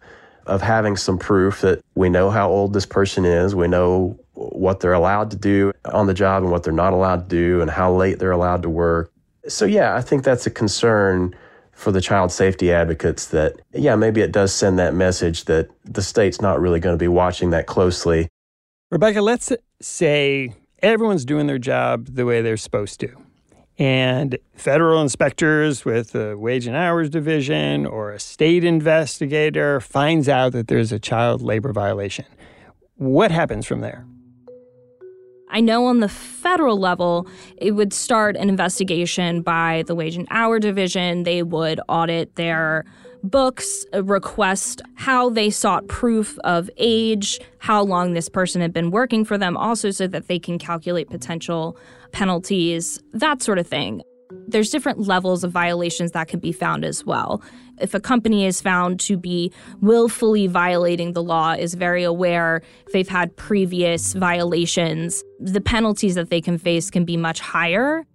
of 0.49 0.61
having 0.61 0.97
some 0.97 1.17
proof 1.17 1.61
that 1.61 1.81
we 1.95 2.09
know 2.09 2.29
how 2.29 2.49
old 2.49 2.73
this 2.73 2.85
person 2.85 3.23
is, 3.25 3.55
we 3.55 3.67
know 3.67 4.19
what 4.33 4.79
they're 4.79 4.93
allowed 4.93 5.31
to 5.31 5.37
do 5.37 5.71
on 5.85 6.07
the 6.07 6.13
job 6.13 6.43
and 6.43 6.51
what 6.51 6.63
they're 6.63 6.73
not 6.73 6.93
allowed 6.93 7.29
to 7.29 7.35
do, 7.35 7.61
and 7.61 7.69
how 7.69 7.93
late 7.93 8.19
they're 8.19 8.31
allowed 8.31 8.63
to 8.63 8.69
work. 8.69 9.11
So, 9.47 9.65
yeah, 9.65 9.95
I 9.95 10.01
think 10.01 10.23
that's 10.23 10.45
a 10.45 10.51
concern 10.51 11.35
for 11.71 11.91
the 11.91 12.01
child 12.01 12.31
safety 12.31 12.73
advocates 12.73 13.27
that, 13.27 13.59
yeah, 13.73 13.95
maybe 13.95 14.21
it 14.21 14.31
does 14.31 14.53
send 14.53 14.77
that 14.79 14.93
message 14.93 15.45
that 15.45 15.69
the 15.85 16.01
state's 16.01 16.41
not 16.41 16.59
really 16.59 16.79
going 16.79 16.93
to 16.93 16.99
be 16.99 17.07
watching 17.07 17.51
that 17.51 17.67
closely. 17.67 18.27
Rebecca, 18.91 19.21
let's 19.21 19.51
say 19.81 20.53
everyone's 20.81 21.25
doing 21.25 21.47
their 21.47 21.57
job 21.59 22.07
the 22.07 22.25
way 22.25 22.41
they're 22.41 22.57
supposed 22.57 22.99
to 23.01 23.15
and 23.79 24.37
federal 24.53 25.01
inspectors 25.01 25.85
with 25.85 26.11
the 26.11 26.35
Wage 26.37 26.67
and 26.67 26.75
Hours 26.75 27.09
Division 27.09 27.85
or 27.85 28.11
a 28.11 28.19
state 28.19 28.65
investigator 28.65 29.79
finds 29.79 30.27
out 30.27 30.51
that 30.51 30.67
there's 30.67 30.91
a 30.91 30.99
child 30.99 31.41
labor 31.41 31.71
violation. 31.71 32.25
What 32.97 33.31
happens 33.31 33.65
from 33.65 33.79
there? 33.79 34.05
I 35.49 35.61
know 35.61 35.85
on 35.85 36.01
the 36.01 36.09
federal 36.09 36.77
level, 36.77 37.25
it 37.57 37.71
would 37.71 37.93
start 37.93 38.35
an 38.35 38.49
investigation 38.49 39.41
by 39.41 39.83
the 39.87 39.95
Wage 39.95 40.17
and 40.17 40.27
Hour 40.29 40.59
Division. 40.59 41.23
They 41.23 41.41
would 41.41 41.79
audit 41.87 42.35
their 42.35 42.85
books, 43.23 43.85
request 43.93 44.81
how 44.95 45.29
they 45.29 45.49
sought 45.49 45.87
proof 45.87 46.37
of 46.39 46.69
age, 46.77 47.39
how 47.59 47.81
long 47.81 48.13
this 48.13 48.29
person 48.29 48.61
had 48.61 48.73
been 48.73 48.91
working 48.91 49.25
for 49.25 49.37
them, 49.37 49.57
also 49.57 49.89
so 49.89 50.05
that 50.07 50.27
they 50.27 50.37
can 50.37 50.59
calculate 50.59 51.09
potential 51.09 51.77
penalties, 52.11 53.01
that 53.13 53.41
sort 53.41 53.59
of 53.59 53.67
thing. 53.67 54.01
There's 54.47 54.69
different 54.69 54.99
levels 54.99 55.43
of 55.43 55.51
violations 55.51 56.11
that 56.11 56.27
can 56.27 56.39
be 56.39 56.51
found 56.51 56.85
as 56.85 57.05
well. 57.05 57.41
If 57.79 57.93
a 57.93 57.99
company 57.99 58.45
is 58.45 58.61
found 58.61 58.99
to 59.01 59.17
be 59.17 59.51
willfully 59.81 60.47
violating 60.47 61.13
the 61.13 61.23
law, 61.23 61.53
is 61.53 61.73
very 61.73 62.03
aware 62.03 62.61
they've 62.93 63.07
had 63.07 63.35
previous 63.37 64.13
violations, 64.13 65.23
the 65.39 65.61
penalties 65.61 66.15
that 66.15 66.29
they 66.29 66.41
can 66.41 66.57
face 66.57 66.91
can 66.91 67.05
be 67.05 67.17
much 67.17 67.39
higher. 67.39 68.05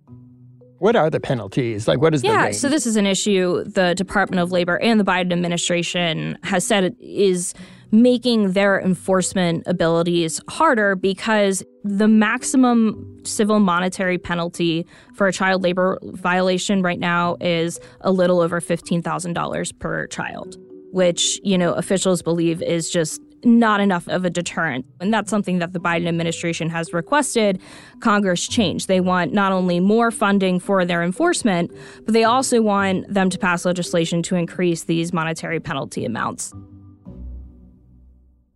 What 0.78 0.96
are 0.96 1.08
the 1.08 1.20
penalties? 1.20 1.88
Like, 1.88 2.00
what 2.00 2.14
is 2.14 2.22
yeah, 2.22 2.32
the 2.32 2.44
range? 2.44 2.56
so 2.56 2.68
this 2.68 2.86
is 2.86 2.96
an 2.96 3.06
issue 3.06 3.64
the 3.64 3.94
Department 3.94 4.40
of 4.40 4.52
Labor 4.52 4.78
and 4.80 5.00
the 5.00 5.04
Biden 5.04 5.32
administration 5.32 6.36
has 6.42 6.66
said 6.66 6.94
is 7.00 7.54
making 7.90 8.52
their 8.52 8.80
enforcement 8.80 9.62
abilities 9.66 10.40
harder 10.48 10.96
because 10.96 11.62
the 11.84 12.08
maximum 12.08 13.20
civil 13.24 13.60
monetary 13.60 14.18
penalty 14.18 14.86
for 15.14 15.26
a 15.26 15.32
child 15.32 15.62
labor 15.62 15.98
violation 16.02 16.82
right 16.82 16.98
now 16.98 17.36
is 17.40 17.78
a 18.00 18.10
little 18.10 18.40
over 18.40 18.60
$15,000 18.60 19.78
per 19.78 20.06
child, 20.08 20.56
which, 20.92 21.40
you 21.42 21.58
know, 21.58 21.72
officials 21.74 22.22
believe 22.22 22.62
is 22.62 22.90
just 22.90 23.20
not 23.44 23.80
enough 23.80 24.08
of 24.08 24.24
a 24.24 24.30
deterrent. 24.30 24.86
And 25.00 25.12
that's 25.12 25.30
something 25.30 25.58
that 25.58 25.72
the 25.72 25.80
Biden 25.80 26.08
administration 26.08 26.70
has 26.70 26.92
requested 26.92 27.60
Congress 28.00 28.46
change. 28.46 28.86
They 28.86 29.00
want 29.00 29.32
not 29.32 29.52
only 29.52 29.80
more 29.80 30.10
funding 30.10 30.58
for 30.58 30.84
their 30.84 31.02
enforcement, 31.02 31.70
but 32.04 32.14
they 32.14 32.24
also 32.24 32.62
want 32.62 33.12
them 33.12 33.30
to 33.30 33.38
pass 33.38 33.64
legislation 33.64 34.22
to 34.24 34.36
increase 34.36 34.84
these 34.84 35.12
monetary 35.12 35.60
penalty 35.60 36.04
amounts. 36.04 36.52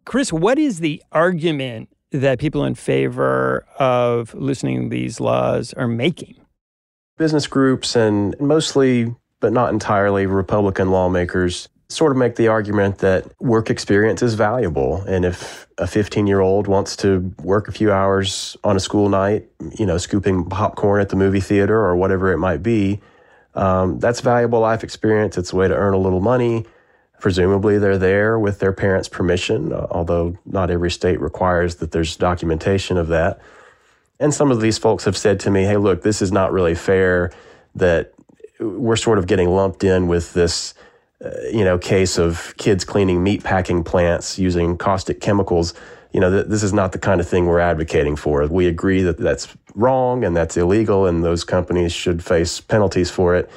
Chris, 0.09 0.33
what 0.33 0.59
is 0.59 0.79
the 0.81 1.03
argument 1.13 1.91
that 2.13 2.39
people 2.39 2.65
in 2.65 2.75
favor 2.75 3.67
of 3.79 4.33
loosening 4.33 4.89
these 4.89 5.21
laws 5.21 5.75
are 5.75 5.87
making? 5.87 6.35
Business 7.19 7.47
groups 7.47 7.95
and 7.95 8.35
mostly, 8.41 9.15
but 9.41 9.53
not 9.53 9.71
entirely, 9.71 10.25
Republican 10.25 10.91
lawmakers 10.91 11.69
sort 11.91 12.11
of 12.11 12.17
make 12.17 12.37
the 12.37 12.49
argument 12.49 13.01
that 13.01 13.31
work 13.39 13.69
experience 13.69 14.23
is 14.23 14.33
valuable. 14.33 15.03
And 15.03 15.27
if 15.27 15.67
a 15.77 15.87
15 15.87 16.27
year 16.27 16.41
old 16.41 16.69
wants 16.69 16.97
to 16.97 17.31
work 17.43 17.69
a 17.69 17.73
few 17.73 17.93
hours 17.93 18.57
on 18.65 18.77
a 18.77 18.81
school 18.81 19.11
night, 19.11 19.47
you 19.79 19.85
know, 19.85 19.99
scooping 19.99 20.47
popcorn 20.47 21.03
at 21.03 21.11
the 21.11 21.17
movie 21.17 21.41
theater 21.41 21.85
or 21.85 21.95
whatever 21.97 22.33
it 22.33 22.39
might 22.39 22.63
be, 22.63 22.99
um, 23.55 23.99
that's 23.99 24.23
valuable 24.23 24.61
life 24.61 24.83
experience. 24.83 25.37
It's 25.37 25.53
a 25.53 25.57
way 25.57 25.69
to 25.69 25.75
earn 25.75 25.93
a 25.93 25.99
little 25.99 26.21
money. 26.21 26.65
Presumably, 27.21 27.79
they're 27.79 27.99
there 27.99 28.39
with 28.39 28.61
their 28.61 28.73
parents' 28.73 29.09
permission, 29.09 29.73
uh, 29.73 29.87
although 29.91 30.37
not 30.47 30.71
every 30.71 30.91
state 30.91 31.21
requires 31.21 31.77
that 31.77 31.91
there's 31.91 32.17
documentation 32.17 32.97
of 32.97 33.09
that. 33.09 33.41
And 34.21 34.33
some 34.33 34.51
of 34.51 34.61
these 34.61 34.79
folks 34.79 35.05
have 35.05 35.17
said 35.17 35.41
to 35.41 35.51
me, 35.51 35.65
hey, 35.65 35.77
look, 35.77 36.03
this 36.03 36.23
is 36.23 36.33
not 36.33 36.53
really 36.53 36.75
fair 36.75 37.33
that 37.75 38.13
we're 38.61 38.97
sort 38.97 39.19
of 39.19 39.27
getting 39.27 39.49
lumped 39.49 39.85
in 39.85 40.09
with 40.09 40.33
this, 40.33 40.75
uh, 41.25 41.31
you 41.53 41.65
know, 41.65 41.79
case 41.79 42.19
of 42.19 42.55
kids 42.57 42.85
cleaning 42.85 43.23
meat 43.23 43.45
packing 43.45 43.85
plants 43.85 44.39
using 44.39 44.77
caustic 44.77 45.21
chemicals. 45.21 45.75
You 46.13 46.21
know, 46.21 46.31
th- 46.31 46.47
this 46.47 46.63
is 46.63 46.73
not 46.73 46.93
the 46.93 46.99
kind 46.99 47.21
of 47.21 47.29
thing 47.29 47.47
we're 47.47 47.61
advocating 47.61 48.17
for. 48.17 48.47
We 48.47 48.67
agree 48.67 49.03
that 49.03 49.19
that's 49.19 49.57
wrong 49.75 50.25
and 50.25 50.37
that's 50.37 50.57
illegal, 50.57 51.07
and 51.07 51.23
those 51.23 51.45
companies 51.45 51.93
should 51.93 52.25
face 52.25 52.61
penalties 52.61 53.11
for 53.11 53.37
it. 53.37 53.49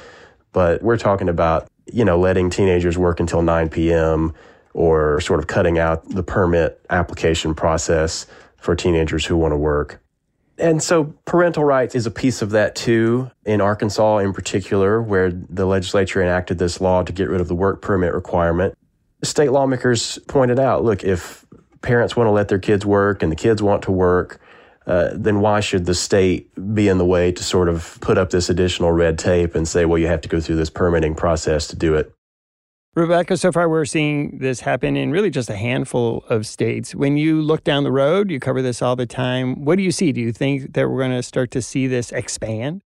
But 0.52 0.82
we're 0.82 0.98
talking 0.98 1.28
about 1.28 1.66
you 1.86 2.04
know, 2.04 2.18
letting 2.18 2.50
teenagers 2.50 2.98
work 2.98 3.20
until 3.20 3.42
9 3.42 3.68
p.m. 3.68 4.32
or 4.74 5.20
sort 5.20 5.40
of 5.40 5.46
cutting 5.46 5.78
out 5.78 6.08
the 6.08 6.22
permit 6.22 6.84
application 6.90 7.54
process 7.54 8.26
for 8.56 8.76
teenagers 8.76 9.24
who 9.24 9.36
want 9.36 9.52
to 9.52 9.56
work. 9.56 10.00
And 10.58 10.82
so 10.82 11.04
parental 11.24 11.64
rights 11.64 11.94
is 11.94 12.06
a 12.06 12.10
piece 12.10 12.42
of 12.42 12.50
that 12.50 12.74
too, 12.74 13.30
in 13.44 13.60
Arkansas 13.60 14.18
in 14.18 14.32
particular, 14.32 15.02
where 15.02 15.30
the 15.30 15.66
legislature 15.66 16.22
enacted 16.22 16.58
this 16.58 16.80
law 16.80 17.02
to 17.02 17.12
get 17.12 17.28
rid 17.28 17.40
of 17.40 17.48
the 17.48 17.54
work 17.54 17.82
permit 17.82 18.14
requirement. 18.14 18.76
State 19.24 19.50
lawmakers 19.50 20.18
pointed 20.28 20.58
out 20.58 20.84
look, 20.84 21.04
if 21.04 21.44
parents 21.80 22.16
want 22.16 22.28
to 22.28 22.32
let 22.32 22.48
their 22.48 22.58
kids 22.58 22.86
work 22.86 23.22
and 23.22 23.32
the 23.32 23.36
kids 23.36 23.62
want 23.62 23.82
to 23.82 23.92
work, 23.92 24.40
uh, 24.86 25.10
then 25.14 25.40
why 25.40 25.60
should 25.60 25.86
the 25.86 25.94
state 25.94 26.50
be 26.74 26.88
in 26.88 26.98
the 26.98 27.04
way 27.04 27.32
to 27.32 27.44
sort 27.44 27.68
of 27.68 27.98
put 28.00 28.18
up 28.18 28.30
this 28.30 28.50
additional 28.50 28.92
red 28.92 29.18
tape 29.18 29.54
and 29.54 29.66
say, 29.66 29.84
well, 29.84 29.98
you 29.98 30.06
have 30.06 30.20
to 30.22 30.28
go 30.28 30.40
through 30.40 30.56
this 30.56 30.70
permitting 30.70 31.14
process 31.14 31.66
to 31.68 31.76
do 31.76 31.94
it? 31.94 32.12
Rebecca, 32.94 33.38
so 33.38 33.50
far 33.50 33.70
we're 33.70 33.86
seeing 33.86 34.38
this 34.38 34.60
happen 34.60 34.98
in 34.98 35.12
really 35.12 35.30
just 35.30 35.48
a 35.48 35.56
handful 35.56 36.24
of 36.28 36.46
states. 36.46 36.94
When 36.94 37.16
you 37.16 37.40
look 37.40 37.64
down 37.64 37.84
the 37.84 37.92
road, 37.92 38.30
you 38.30 38.38
cover 38.38 38.60
this 38.60 38.82
all 38.82 38.96
the 38.96 39.06
time. 39.06 39.64
What 39.64 39.76
do 39.76 39.82
you 39.82 39.90
see? 39.90 40.12
Do 40.12 40.20
you 40.20 40.32
think 40.32 40.74
that 40.74 40.90
we're 40.90 40.98
going 40.98 41.12
to 41.12 41.22
start 41.22 41.50
to 41.52 41.62
see 41.62 41.86
this 41.86 42.12
expand? 42.12 42.82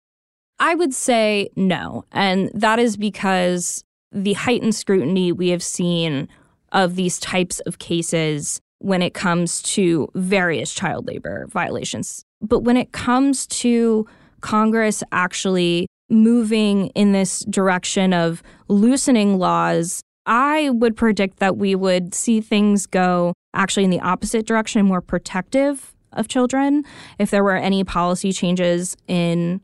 I 0.60 0.76
would 0.76 0.94
say 0.94 1.50
no. 1.56 2.06
And 2.12 2.50
that 2.54 2.80
is 2.80 2.98
because 2.98 3.84
the 4.12 4.34
heightened 4.34 4.76
scrutiny 4.76 5.32
we 5.32 5.50
have 5.50 5.64
seen 5.64 6.28
of 6.72 6.96
these 6.96 7.20
types 7.20 7.60
of 7.62 7.80
cases 7.80 8.61
when 8.82 9.02
it 9.02 9.14
comes 9.14 9.62
to 9.62 10.10
various 10.16 10.74
child 10.74 11.08
labor 11.08 11.48
violations. 11.48 12.24
But 12.42 12.60
when 12.60 12.78
it 12.78 12.92
comes 12.92 13.46
to 13.48 14.08
Congress 14.42 15.04
actually 15.12 15.88
moving 16.10 16.88
in 16.88 17.12
this 17.12 17.40
direction 17.42 18.14
of 18.14 18.44
loosening 18.68 19.38
laws, 19.38 20.02
I 20.26 20.70
would 20.72 20.96
predict 20.96 21.40
that 21.40 21.58
we 21.58 21.76
would 21.76 22.14
see 22.14 22.42
things 22.42 22.86
go 22.86 23.34
actually 23.54 23.84
in 23.84 23.90
the 23.90 24.00
opposite 24.00 24.46
direction, 24.46 24.86
more 24.86 25.02
protective 25.02 25.94
of 26.14 26.28
children. 26.28 26.84
If 27.20 27.32
there 27.32 27.44
were 27.44 27.56
any 27.56 27.84
policy 27.84 28.32
changes 28.32 28.98
in 29.08 29.62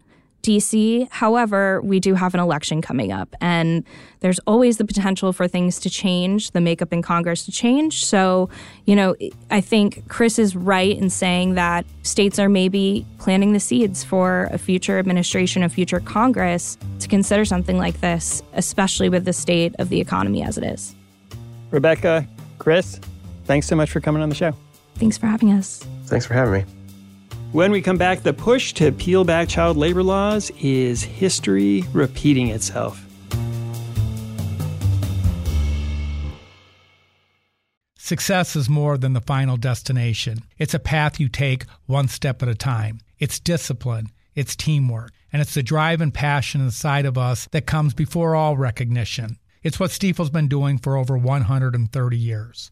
DC. 0.48 1.08
However, 1.12 1.82
we 1.82 2.00
do 2.00 2.14
have 2.16 2.34
an 2.34 2.40
election 2.40 2.82
coming 2.82 3.12
up, 3.12 3.36
and 3.42 3.84
there's 4.22 4.40
always 4.48 4.78
the 4.78 4.86
potential 4.86 5.34
for 5.34 5.48
things 5.48 5.78
to 5.82 5.90
change, 5.90 6.52
the 6.52 6.62
makeup 6.62 6.94
in 6.94 7.02
Congress 7.02 7.44
to 7.46 7.52
change. 7.52 8.06
So, 8.06 8.50
you 8.86 8.96
know, 8.96 9.16
I 9.52 9.60
think 9.60 10.08
Chris 10.08 10.40
is 10.40 10.56
right 10.56 10.98
in 10.98 11.10
saying 11.10 11.56
that 11.56 11.86
states 12.04 12.40
are 12.40 12.48
maybe 12.48 13.06
planting 13.20 13.52
the 13.52 13.60
seeds 13.60 14.06
for 14.06 14.48
a 14.52 14.58
future 14.58 14.98
administration, 14.98 15.64
a 15.64 15.70
future 15.70 16.00
Congress 16.00 16.78
to 17.00 17.10
consider 17.10 17.44
something 17.44 17.78
like 17.78 18.00
this, 18.00 18.42
especially 18.54 19.10
with 19.10 19.26
the 19.26 19.34
state 19.34 19.76
of 19.80 19.90
the 19.90 20.00
economy 20.00 20.42
as 20.44 20.58
it 20.58 20.64
is. 20.64 20.96
Rebecca, 21.72 22.26
Chris, 22.58 23.02
thanks 23.44 23.68
so 23.68 23.76
much 23.76 23.92
for 23.92 24.00
coming 24.00 24.22
on 24.22 24.30
the 24.30 24.36
show. 24.36 24.54
Thanks 24.96 25.18
for 25.18 25.28
having 25.28 25.52
us. 25.52 25.86
Thanks 26.06 26.26
for 26.26 26.34
having 26.34 26.54
me. 26.54 26.77
When 27.54 27.72
we 27.72 27.82
come 27.82 27.98
back, 27.98 28.24
the 28.24 28.34
push 28.34 28.74
to 28.74 28.92
peel 28.92 29.24
back 29.24 29.48
child 29.48 29.78
labor 29.78 30.04
laws 30.04 30.52
is 30.62 31.02
history 31.02 31.86
repeating 31.94 32.50
itself. 32.50 33.06
Success 37.98 38.58
is 38.58 38.70
more 38.70 38.98
than 38.98 39.14
the 39.14 39.22
final 39.22 39.56
destination. 39.56 40.40
It's 40.58 40.74
a 40.74 40.80
path 40.80 41.22
you 41.22 41.30
take 41.30 41.66
one 41.86 42.10
step 42.10 42.44
at 42.44 42.50
a 42.50 42.56
time. 42.56 43.00
It's 43.18 43.40
discipline, 43.40 44.12
it's 44.36 44.56
teamwork, 44.56 45.12
and 45.32 45.42
it's 45.42 45.54
the 45.54 45.64
drive 45.64 46.02
and 46.02 46.14
passion 46.14 46.60
inside 46.60 47.06
of 47.06 47.18
us 47.18 47.48
that 47.52 47.66
comes 47.66 47.94
before 47.94 48.36
all 48.36 48.58
recognition. 48.58 49.38
It's 49.64 49.80
what 49.80 49.92
Stifel's 49.92 50.30
been 50.30 50.50
doing 50.50 50.78
for 50.78 50.98
over 50.98 51.18
130 51.18 52.18
years. 52.18 52.72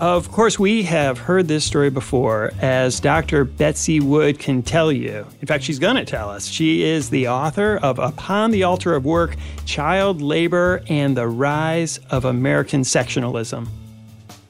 Of 0.00 0.32
course, 0.32 0.58
we 0.58 0.84
have 0.84 1.18
heard 1.18 1.46
this 1.46 1.62
story 1.62 1.90
before, 1.90 2.52
as 2.58 3.00
Dr. 3.00 3.44
Betsy 3.44 4.00
Wood 4.00 4.38
can 4.38 4.62
tell 4.62 4.90
you. 4.90 5.26
In 5.42 5.46
fact, 5.46 5.62
she's 5.62 5.78
going 5.78 5.96
to 5.96 6.06
tell 6.06 6.30
us. 6.30 6.46
She 6.46 6.84
is 6.84 7.10
the 7.10 7.28
author 7.28 7.76
of 7.82 7.98
Upon 7.98 8.50
the 8.50 8.62
Altar 8.62 8.94
of 8.94 9.04
Work 9.04 9.36
Child 9.66 10.22
Labor 10.22 10.82
and 10.88 11.14
the 11.14 11.28
Rise 11.28 11.98
of 12.10 12.24
American 12.24 12.80
Sectionalism. 12.80 13.68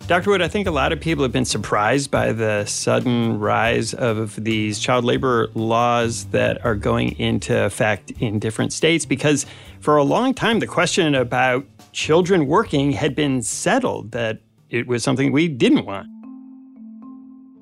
Dr. 0.07 0.31
Wood, 0.31 0.41
I 0.41 0.47
think 0.47 0.69
a 0.69 0.71
lot 0.71 0.93
of 0.93 1.01
people 1.01 1.25
have 1.25 1.33
been 1.33 1.45
surprised 1.45 2.13
by 2.13 2.33
the 2.33 2.65
sudden 2.67 3.41
rise 3.41 3.93
of 3.93 4.37
these 4.37 4.79
child 4.79 5.05
labor 5.05 5.49
laws 5.55 6.27
that 6.27 6.65
are 6.65 6.77
going 6.77 7.19
into 7.19 7.65
effect 7.65 8.13
in 8.21 8.39
different 8.39 8.73
states 8.73 9.05
because 9.05 9.47
for 9.81 9.97
a 9.97 10.05
long 10.05 10.33
time 10.33 10.61
the 10.61 10.67
question 10.69 11.17
about 11.17 11.65
children 11.93 12.47
working 12.47 12.93
had 12.93 13.17
been 13.17 13.43
settled 13.43 14.13
that 14.13 14.41
it 14.71 14.87
was 14.87 15.03
something 15.03 15.33
we 15.33 15.49
didn't 15.49 15.85
want. 15.85 16.09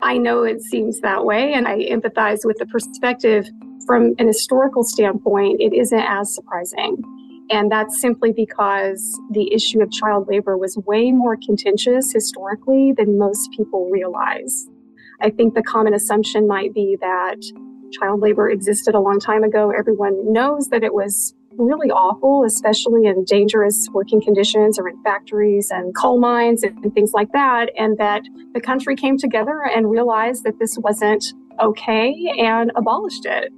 I 0.00 0.16
know 0.16 0.44
it 0.44 0.62
seems 0.62 1.00
that 1.00 1.24
way, 1.24 1.52
and 1.54 1.66
I 1.66 1.78
empathize 1.86 2.40
with 2.44 2.58
the 2.58 2.66
perspective 2.66 3.48
from 3.86 4.14
an 4.18 4.26
historical 4.26 4.84
standpoint. 4.84 5.60
It 5.60 5.74
isn't 5.74 5.98
as 5.98 6.34
surprising. 6.34 7.02
And 7.50 7.72
that's 7.72 8.00
simply 8.00 8.32
because 8.32 9.02
the 9.30 9.52
issue 9.52 9.82
of 9.82 9.90
child 9.90 10.28
labor 10.28 10.56
was 10.58 10.76
way 10.86 11.10
more 11.10 11.36
contentious 11.36 12.12
historically 12.12 12.92
than 12.96 13.18
most 13.18 13.50
people 13.56 13.88
realize. 13.90 14.66
I 15.20 15.30
think 15.30 15.54
the 15.54 15.62
common 15.62 15.94
assumption 15.94 16.46
might 16.46 16.74
be 16.74 16.96
that 17.00 17.36
child 17.92 18.20
labor 18.20 18.50
existed 18.50 18.94
a 18.94 19.00
long 19.00 19.18
time 19.18 19.42
ago. 19.42 19.70
Everyone 19.70 20.32
knows 20.32 20.68
that 20.68 20.84
it 20.84 20.92
was 20.92 21.34
really 21.58 21.90
awful, 21.90 22.44
especially 22.44 23.06
in 23.06 23.24
dangerous 23.24 23.88
working 23.92 24.20
conditions 24.20 24.78
or 24.78 24.88
in 24.88 25.02
factories 25.02 25.70
and 25.70 25.94
coal 25.94 26.18
mines 26.18 26.62
and, 26.62 26.82
and 26.84 26.94
things 26.94 27.12
like 27.12 27.32
that. 27.32 27.70
And 27.76 27.98
that 27.98 28.22
the 28.54 28.60
country 28.60 28.96
came 28.96 29.18
together 29.18 29.62
and 29.62 29.90
realized 29.90 30.44
that 30.44 30.58
this 30.58 30.78
wasn't 30.78 31.24
okay 31.60 32.14
and 32.38 32.72
abolished 32.76 33.26
it. 33.26 33.52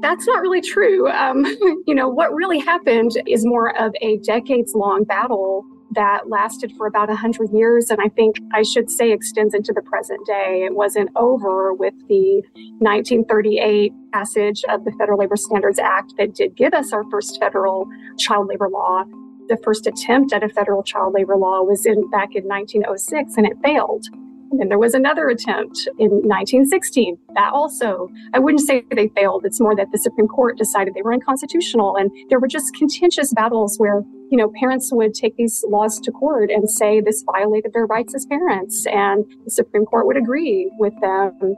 That's 0.00 0.26
not 0.26 0.40
really 0.40 0.60
true. 0.60 1.08
Um, 1.08 1.44
you 1.86 1.94
know, 1.94 2.08
what 2.08 2.32
really 2.32 2.58
happened 2.58 3.12
is 3.26 3.46
more 3.46 3.76
of 3.78 3.94
a 4.00 4.18
decades 4.18 4.74
long 4.74 5.04
battle 5.04 5.64
that 5.96 6.28
lasted 6.28 6.72
for 6.76 6.86
about 6.86 7.08
100 7.08 7.50
years 7.52 7.90
and 7.90 8.00
I 8.00 8.08
think 8.08 8.36
I 8.54 8.62
should 8.62 8.88
say 8.90 9.10
extends 9.10 9.54
into 9.54 9.72
the 9.72 9.82
present 9.82 10.24
day. 10.26 10.62
It 10.64 10.74
wasn't 10.74 11.10
over 11.16 11.74
with 11.74 11.94
the 12.08 12.42
1938 12.78 13.92
passage 14.12 14.62
of 14.68 14.84
the 14.84 14.92
Federal 14.92 15.18
Labor 15.18 15.36
Standards 15.36 15.78
Act 15.78 16.14
that 16.18 16.34
did 16.34 16.56
give 16.56 16.72
us 16.72 16.92
our 16.92 17.02
first 17.10 17.40
federal 17.40 17.88
child 18.18 18.46
labor 18.46 18.68
law. 18.68 19.04
The 19.48 19.58
first 19.64 19.86
attempt 19.86 20.32
at 20.32 20.44
a 20.44 20.48
federal 20.48 20.82
child 20.82 21.14
labor 21.14 21.36
law 21.36 21.62
was 21.62 21.86
in 21.86 22.08
back 22.10 22.34
in 22.34 22.44
1906 22.44 23.36
and 23.36 23.46
it 23.46 23.56
failed. 23.62 24.06
And 24.50 24.60
then 24.60 24.68
there 24.68 24.78
was 24.78 24.94
another 24.94 25.28
attempt 25.28 25.88
in 25.98 26.10
1916. 26.22 27.18
That 27.34 27.52
also, 27.52 28.08
I 28.32 28.38
wouldn't 28.38 28.66
say 28.66 28.82
they 28.94 29.08
failed. 29.08 29.44
It's 29.44 29.60
more 29.60 29.74
that 29.76 29.88
the 29.92 29.98
Supreme 29.98 30.28
Court 30.28 30.56
decided 30.56 30.94
they 30.94 31.02
were 31.02 31.12
unconstitutional. 31.12 31.96
And 31.96 32.10
there 32.30 32.38
were 32.38 32.48
just 32.48 32.74
contentious 32.74 33.32
battles 33.32 33.76
where, 33.78 34.02
you 34.30 34.38
know, 34.38 34.52
parents 34.58 34.90
would 34.92 35.14
take 35.14 35.36
these 35.36 35.64
laws 35.68 36.00
to 36.00 36.12
court 36.12 36.50
and 36.50 36.70
say 36.70 37.00
this 37.00 37.24
violated 37.32 37.72
their 37.72 37.86
rights 37.86 38.14
as 38.14 38.26
parents. 38.26 38.86
And 38.86 39.24
the 39.44 39.50
Supreme 39.50 39.84
Court 39.84 40.06
would 40.06 40.16
agree 40.16 40.70
with 40.78 40.94
them. 41.00 41.56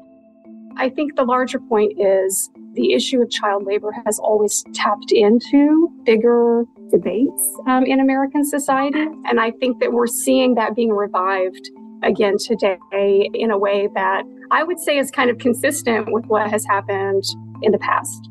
I 0.77 0.89
think 0.89 1.17
the 1.17 1.25
larger 1.25 1.59
point 1.59 2.01
is 2.01 2.51
the 2.75 2.93
issue 2.93 3.21
of 3.21 3.31
child 3.31 3.65
labor 3.67 3.93
has 4.07 4.21
always 4.21 4.65
tapped 4.73 5.11
into 5.11 5.91
bigger 6.05 6.65
debates 6.91 7.57
um, 7.67 7.85
in 7.85 7.99
American 7.99 8.45
society. 8.45 9.05
And 9.25 9.41
I 9.41 9.51
think 9.51 9.81
that 9.81 9.93
we're 9.93 10.07
seeing 10.07 10.55
that 10.55 10.77
being 10.77 10.91
revived 10.91 11.71
again 12.03 12.37
today 12.39 13.31
in 13.35 13.51
a 13.51 13.59
way 13.59 13.89
that 13.95 14.23
I 14.51 14.63
would 14.63 14.79
say 14.79 14.99
is 14.99 15.11
kind 15.11 15.31
of 15.31 15.39
consistent 15.39 16.13
with 16.13 16.25
what 16.27 16.51
has 16.51 16.65
happened 16.67 17.25
in 17.63 17.73
the 17.73 17.79
past. 17.79 18.29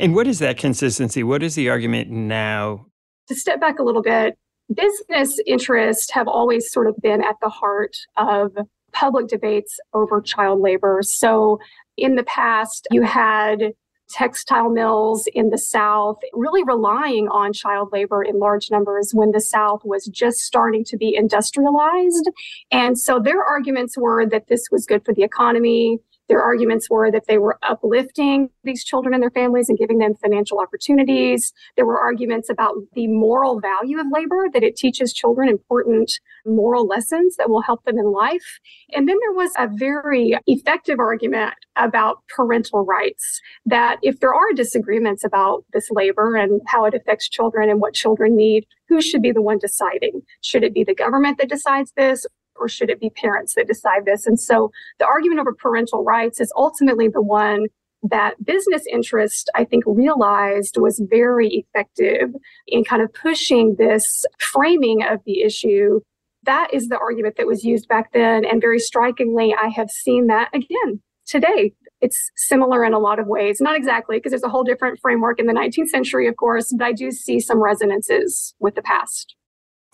And 0.00 0.14
what 0.14 0.26
is 0.26 0.38
that 0.40 0.56
consistency? 0.56 1.22
What 1.22 1.42
is 1.42 1.54
the 1.54 1.68
argument 1.68 2.10
now? 2.10 2.86
To 3.28 3.34
step 3.34 3.60
back 3.60 3.78
a 3.78 3.82
little 3.82 4.02
bit, 4.02 4.36
business 4.74 5.38
interests 5.46 6.10
have 6.12 6.28
always 6.28 6.70
sort 6.72 6.88
of 6.88 6.96
been 7.00 7.22
at 7.22 7.36
the 7.40 7.48
heart 7.48 7.96
of 8.16 8.52
public 8.92 9.28
debates 9.28 9.78
over 9.92 10.20
child 10.20 10.60
labor. 10.60 11.00
So 11.02 11.58
in 11.96 12.16
the 12.16 12.24
past, 12.24 12.86
you 12.90 13.02
had 13.02 13.72
textile 14.08 14.70
mills 14.70 15.26
in 15.34 15.50
the 15.50 15.58
South, 15.58 16.18
really 16.32 16.62
relying 16.62 17.28
on 17.28 17.52
child 17.52 17.88
labor 17.92 18.22
in 18.22 18.38
large 18.38 18.70
numbers 18.70 19.12
when 19.12 19.32
the 19.32 19.40
South 19.40 19.80
was 19.84 20.06
just 20.06 20.38
starting 20.38 20.84
to 20.84 20.96
be 20.96 21.14
industrialized. 21.14 22.30
And 22.70 22.98
so 22.98 23.18
their 23.18 23.42
arguments 23.42 23.96
were 23.96 24.26
that 24.26 24.48
this 24.48 24.68
was 24.70 24.86
good 24.86 25.04
for 25.04 25.14
the 25.14 25.22
economy, 25.22 25.98
Their 26.28 26.42
arguments 26.42 26.88
were 26.88 27.10
that 27.10 27.26
they 27.28 27.38
were 27.38 27.58
uplifting 27.62 28.48
these 28.62 28.84
children 28.84 29.14
and 29.14 29.22
their 29.22 29.30
families 29.30 29.68
and 29.68 29.78
giving 29.78 29.98
them 29.98 30.14
financial 30.14 30.58
opportunities. 30.58 31.52
There 31.76 31.86
were 31.86 32.00
arguments 32.00 32.48
about 32.48 32.74
the 32.94 33.08
moral 33.08 33.60
value 33.60 34.00
of 34.00 34.06
labor, 34.10 34.48
that 34.52 34.62
it 34.62 34.76
teaches 34.76 35.12
children 35.12 35.48
important 35.48 36.12
moral 36.46 36.86
lessons 36.86 37.36
that 37.36 37.50
will 37.50 37.62
help 37.62 37.84
them 37.84 37.98
in 37.98 38.10
life. 38.10 38.58
And 38.92 39.08
then 39.08 39.16
there 39.20 39.32
was 39.32 39.50
a 39.58 39.68
very 39.68 40.36
effective 40.46 40.98
argument 40.98 41.54
about 41.76 42.18
parental 42.28 42.84
rights, 42.84 43.40
that 43.66 43.98
if 44.02 44.20
there 44.20 44.34
are 44.34 44.52
disagreements 44.54 45.24
about 45.24 45.64
this 45.72 45.90
labor 45.90 46.36
and 46.36 46.60
how 46.66 46.84
it 46.84 46.94
affects 46.94 47.28
children 47.28 47.68
and 47.68 47.80
what 47.80 47.94
children 47.94 48.36
need, 48.36 48.66
who 48.88 49.00
should 49.00 49.22
be 49.22 49.32
the 49.32 49.42
one 49.42 49.58
deciding? 49.58 50.22
Should 50.42 50.62
it 50.62 50.74
be 50.74 50.84
the 50.84 50.94
government 50.94 51.38
that 51.38 51.48
decides 51.48 51.92
this? 51.96 52.26
Or 52.56 52.68
should 52.68 52.90
it 52.90 53.00
be 53.00 53.10
parents 53.10 53.54
that 53.54 53.66
decide 53.66 54.04
this? 54.04 54.26
And 54.26 54.38
so 54.38 54.70
the 54.98 55.06
argument 55.06 55.40
over 55.40 55.54
parental 55.54 56.04
rights 56.04 56.40
is 56.40 56.52
ultimately 56.56 57.08
the 57.08 57.22
one 57.22 57.66
that 58.04 58.44
business 58.44 58.84
interest, 58.90 59.50
I 59.54 59.64
think, 59.64 59.84
realized 59.86 60.76
was 60.76 61.02
very 61.08 61.48
effective 61.48 62.30
in 62.66 62.84
kind 62.84 63.02
of 63.02 63.12
pushing 63.14 63.76
this 63.78 64.24
framing 64.38 65.02
of 65.02 65.20
the 65.24 65.40
issue. 65.42 66.00
That 66.42 66.68
is 66.72 66.88
the 66.88 66.98
argument 66.98 67.36
that 67.36 67.46
was 67.46 67.64
used 67.64 67.88
back 67.88 68.12
then. 68.12 68.44
And 68.44 68.60
very 68.60 68.78
strikingly, 68.78 69.54
I 69.54 69.68
have 69.68 69.90
seen 69.90 70.26
that 70.26 70.50
again 70.52 71.00
today. 71.26 71.72
It's 72.02 72.30
similar 72.36 72.84
in 72.84 72.92
a 72.92 72.98
lot 72.98 73.18
of 73.18 73.26
ways, 73.26 73.62
not 73.62 73.76
exactly, 73.76 74.18
because 74.18 74.32
there's 74.32 74.42
a 74.42 74.50
whole 74.50 74.64
different 74.64 75.00
framework 75.00 75.40
in 75.40 75.46
the 75.46 75.54
19th 75.54 75.88
century, 75.88 76.28
of 76.28 76.36
course, 76.36 76.74
but 76.76 76.84
I 76.84 76.92
do 76.92 77.10
see 77.10 77.40
some 77.40 77.62
resonances 77.62 78.54
with 78.60 78.74
the 78.74 78.82
past. 78.82 79.34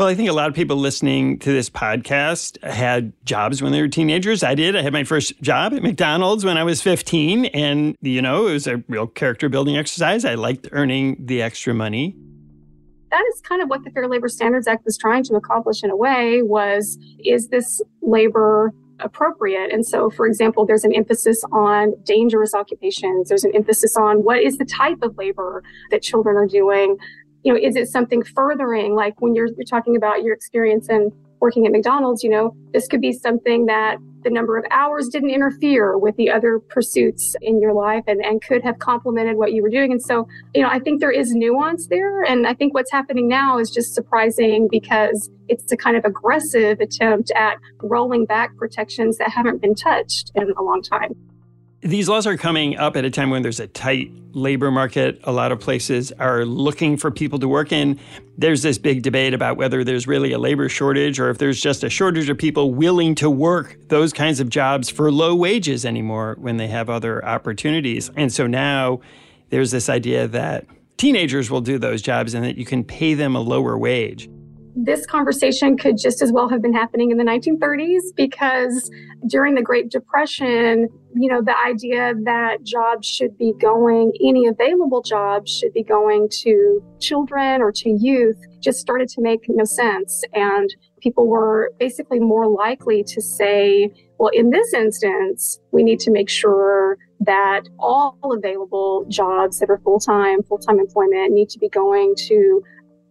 Well, 0.01 0.09
I 0.09 0.15
think 0.15 0.31
a 0.31 0.33
lot 0.33 0.49
of 0.49 0.55
people 0.55 0.79
listening 0.79 1.39
to 1.41 1.53
this 1.53 1.69
podcast 1.69 2.65
had 2.65 3.13
jobs 3.27 3.61
when 3.61 3.71
they 3.71 3.83
were 3.83 3.89
teenagers. 3.89 4.43
I 4.43 4.55
did. 4.55 4.75
I 4.75 4.81
had 4.81 4.95
my 4.95 5.05
first 5.05 5.39
job 5.43 5.75
at 5.75 5.83
McDonald's 5.83 6.43
when 6.43 6.57
I 6.57 6.65
was 6.65 6.81
15. 6.81 7.45
And, 7.45 7.95
you 8.01 8.23
know, 8.23 8.47
it 8.47 8.53
was 8.55 8.67
a 8.67 8.83
real 8.89 9.07
character 9.07 9.51
building 9.51 9.77
exercise. 9.77 10.25
I 10.25 10.37
liked 10.37 10.71
earning 10.73 11.19
the 11.27 11.43
extra 11.43 11.75
money. 11.75 12.17
That 13.11 13.23
is 13.35 13.43
kind 13.43 13.61
of 13.61 13.69
what 13.69 13.85
the 13.85 13.91
Fair 13.91 14.09
Labor 14.09 14.31
Standards 14.31 14.67
Act 14.67 14.87
was 14.87 14.97
trying 14.97 15.23
to 15.25 15.35
accomplish 15.35 15.85
in 15.85 15.91
a 15.91 15.97
way 15.97 16.41
was 16.41 16.97
is 17.23 17.49
this 17.49 17.83
labor 18.01 18.73
appropriate. 19.01 19.71
And 19.71 19.85
so, 19.85 20.11
for 20.11 20.27
example, 20.27 20.65
there's 20.65 20.85
an 20.85 20.95
emphasis 20.95 21.43
on 21.53 21.95
dangerous 22.05 22.55
occupations. 22.55 23.29
There's 23.29 23.45
an 23.45 23.55
emphasis 23.55 23.97
on 23.97 24.25
what 24.25 24.41
is 24.41 24.59
the 24.59 24.65
type 24.65 25.03
of 25.03 25.17
labor 25.19 25.63
that 25.91 26.03
children 26.03 26.37
are 26.37 26.47
doing 26.47 26.97
you 27.43 27.53
know, 27.53 27.59
is 27.59 27.77
it 27.77 27.89
something 27.89 28.23
furthering, 28.23 28.95
like 28.95 29.21
when 29.21 29.35
you're, 29.35 29.49
you're 29.57 29.65
talking 29.69 29.97
about 29.97 30.23
your 30.23 30.35
experience 30.35 30.89
in 30.89 31.11
working 31.41 31.67
at 31.67 31.73
McDonald's, 31.73 32.23
you 32.23 32.31
know, 32.31 32.55
this 32.73 32.87
could 32.87 33.01
be 33.01 33.13
something 33.13 33.67
that 33.67 33.97
the 34.23 34.31
number 34.31 34.59
of 34.59 34.65
hours 34.71 35.09
didn't 35.09 35.31
interfere 35.31 35.97
with 35.97 36.15
the 36.17 36.31
other 36.31 36.59
pursuits 36.59 37.35
in 37.41 37.59
your 37.59 37.73
life 37.73 38.05
and, 38.07 38.23
and 38.23 38.43
could 38.43 38.63
have 38.63 38.79
complemented 38.79 39.37
what 39.37 39.53
you 39.53 39.63
were 39.63 39.71
doing. 39.71 39.93
And 39.93 40.03
so, 40.03 40.29
you 40.55 40.61
know, 40.63 40.69
I 40.69 40.79
think 40.79 41.01
there 41.01 41.11
is 41.11 41.33
nuance 41.33 41.87
there. 41.87 42.23
And 42.23 42.47
I 42.47 42.53
think 42.53 42.75
what's 42.75 42.93
happening 42.93 43.29
now 43.29 43.59
is 43.59 43.71
just 43.71 43.95
surprising 43.95 44.69
because 44.71 45.31
it's 45.49 45.73
a 45.73 45.77
kind 45.77 45.97
of 45.97 46.05
aggressive 46.05 46.81
attempt 46.81 47.31
at 47.35 47.57
rolling 47.83 48.27
back 48.27 48.55
protections 48.57 49.17
that 49.17 49.31
haven't 49.31 49.63
been 49.63 49.75
touched 49.75 50.31
in 50.35 50.53
a 50.57 50.63
long 50.63 50.83
time. 50.83 51.15
These 51.83 52.11
laws 52.11 52.27
are 52.27 52.37
coming 52.37 52.77
up 52.77 52.95
at 52.95 53.07
a 53.07 53.11
time 53.11 53.31
when 53.31 53.41
there's 53.41 53.59
a 53.59 53.67
tight 53.67 54.13
labor 54.33 54.71
market. 54.71 55.19
A 55.25 55.33
lot 55.33 55.51
of 55.51 55.61
places 55.61 56.13
are 56.13 56.45
looking 56.45 56.99
for 56.99 57.11
people 57.11 57.39
to 57.39 57.49
work 57.49 57.73
in. 57.73 57.99
There's 58.37 58.61
this 58.61 58.77
big 58.77 59.03
debate 59.03 59.33
about 59.33 59.57
whether 59.57 59.83
there's 59.83 60.07
really 60.07 60.33
a 60.33 60.39
labor 60.39 60.69
shortage 60.69 61.19
or 61.19 61.31
if 61.31 61.39
there's 61.39 61.59
just 61.59 61.83
a 61.83 61.89
shortage 61.89 62.29
of 62.29 62.37
people 62.37 62.75
willing 62.75 63.15
to 63.15 63.31
work 63.31 63.79
those 63.89 64.13
kinds 64.13 64.41
of 64.41 64.51
jobs 64.51 64.91
for 64.91 65.11
low 65.11 65.35
wages 65.35 65.87
anymore 65.87 66.37
when 66.39 66.59
they 66.59 66.69
have 66.69 66.91
other 66.91 67.25
opportunities. 67.25 68.11
And 68.15 68.31
so 68.31 68.47
now 68.47 69.01
there's 69.49 69.71
this 69.71 69.89
idea 69.89 70.29
that 70.29 70.67
teenagers 70.99 71.51
will 71.51 71.63
do 71.63 71.79
those 71.79 72.03
jobs 72.03 72.35
and 72.35 72.45
that 72.45 72.59
you 72.59 72.67
can 72.67 72.85
pay 72.85 73.15
them 73.15 73.35
a 73.35 73.41
lower 73.41 73.79
wage 73.79 74.29
this 74.75 75.07
conversation 75.07 75.77
could 75.77 75.97
just 75.99 76.23
as 76.23 76.33
well 76.33 76.49
have 76.49 76.63
been 76.63 76.73
happening 76.73 77.11
in 77.11 77.17
the 77.17 77.25
1930s 77.25 78.15
because 78.17 78.91
during 79.27 79.55
the 79.55 79.63
Great 79.63 79.91
Depression, 79.91 80.89
you 81.15 81.29
know, 81.29 81.43
the 81.43 81.57
idea 81.59 82.15
that 82.25 82.63
jobs 82.63 83.07
should 83.07 83.37
be 83.37 83.53
going, 83.61 84.13
any 84.25 84.47
available 84.47 85.03
jobs 85.03 85.51
should 85.51 85.73
be 85.73 85.83
going 85.83 86.29
to 86.43 86.83
children 87.01 87.61
or 87.61 87.73
to 87.73 87.91
youth 87.91 88.37
just 88.61 88.79
started 88.79 89.09
to 89.09 89.21
make 89.21 89.41
no 89.49 89.65
sense. 89.65 90.23
And 90.33 90.75
people 91.01 91.27
were 91.27 91.73
basically 91.79 92.21
more 92.21 92.47
likely 92.49 93.03
to 93.05 93.21
say, 93.21 93.91
well, 94.19 94.31
in 94.33 94.51
this 94.51 94.73
instance, 94.75 95.59
we 95.73 95.83
need 95.83 95.99
to 96.01 96.11
make 96.11 96.29
sure 96.29 96.99
that 97.21 97.63
all 97.79 98.17
available 98.25 99.05
jobs 99.09 99.59
that 99.59 99.71
are 99.71 99.79
full 99.79 99.99
time, 99.99 100.43
full 100.43 100.59
time 100.59 100.79
employment 100.79 101.33
need 101.33 101.49
to 101.51 101.59
be 101.59 101.69
going 101.69 102.15
to 102.29 102.63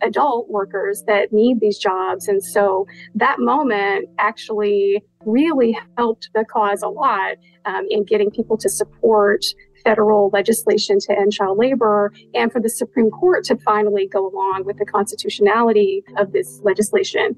adult 0.01 0.49
workers 0.49 1.03
that 1.07 1.31
need 1.31 1.59
these 1.59 1.77
jobs. 1.77 2.27
And 2.27 2.43
so 2.43 2.87
that 3.15 3.39
moment 3.39 4.09
actually 4.17 5.03
really 5.25 5.77
helped 5.97 6.29
the 6.33 6.45
cause 6.45 6.81
a 6.81 6.87
lot 6.87 7.37
um, 7.65 7.85
in 7.89 8.03
getting 8.03 8.31
people 8.31 8.57
to 8.57 8.69
support 8.69 9.43
federal 9.83 10.29
legislation 10.33 10.99
to 10.99 11.17
end 11.17 11.31
child 11.31 11.57
labor 11.57 12.11
and 12.33 12.51
for 12.51 12.59
the 12.59 12.69
Supreme 12.69 13.09
Court 13.09 13.43
to 13.45 13.57
finally 13.57 14.07
go 14.07 14.27
along 14.27 14.63
with 14.65 14.77
the 14.77 14.85
constitutionality 14.85 16.03
of 16.17 16.31
this 16.31 16.59
legislation. 16.63 17.35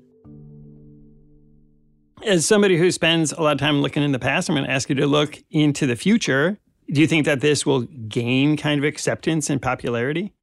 As 2.25 2.45
somebody 2.45 2.77
who 2.77 2.91
spends 2.91 3.31
a 3.31 3.41
lot 3.41 3.53
of 3.53 3.59
time 3.59 3.81
looking 3.81 4.03
in 4.03 4.11
the 4.11 4.19
past, 4.19 4.49
I'm 4.49 4.55
going 4.55 4.65
to 4.65 4.71
ask 4.71 4.89
you 4.89 4.95
to 4.95 5.07
look 5.07 5.41
into 5.49 5.87
the 5.87 5.95
future. 5.95 6.59
Do 6.91 7.01
you 7.01 7.07
think 7.07 7.25
that 7.25 7.41
this 7.41 7.65
will 7.65 7.81
gain 7.81 8.57
kind 8.57 8.79
of 8.79 8.85
acceptance 8.85 9.49
and 9.49 9.61
popularity? 9.61 10.33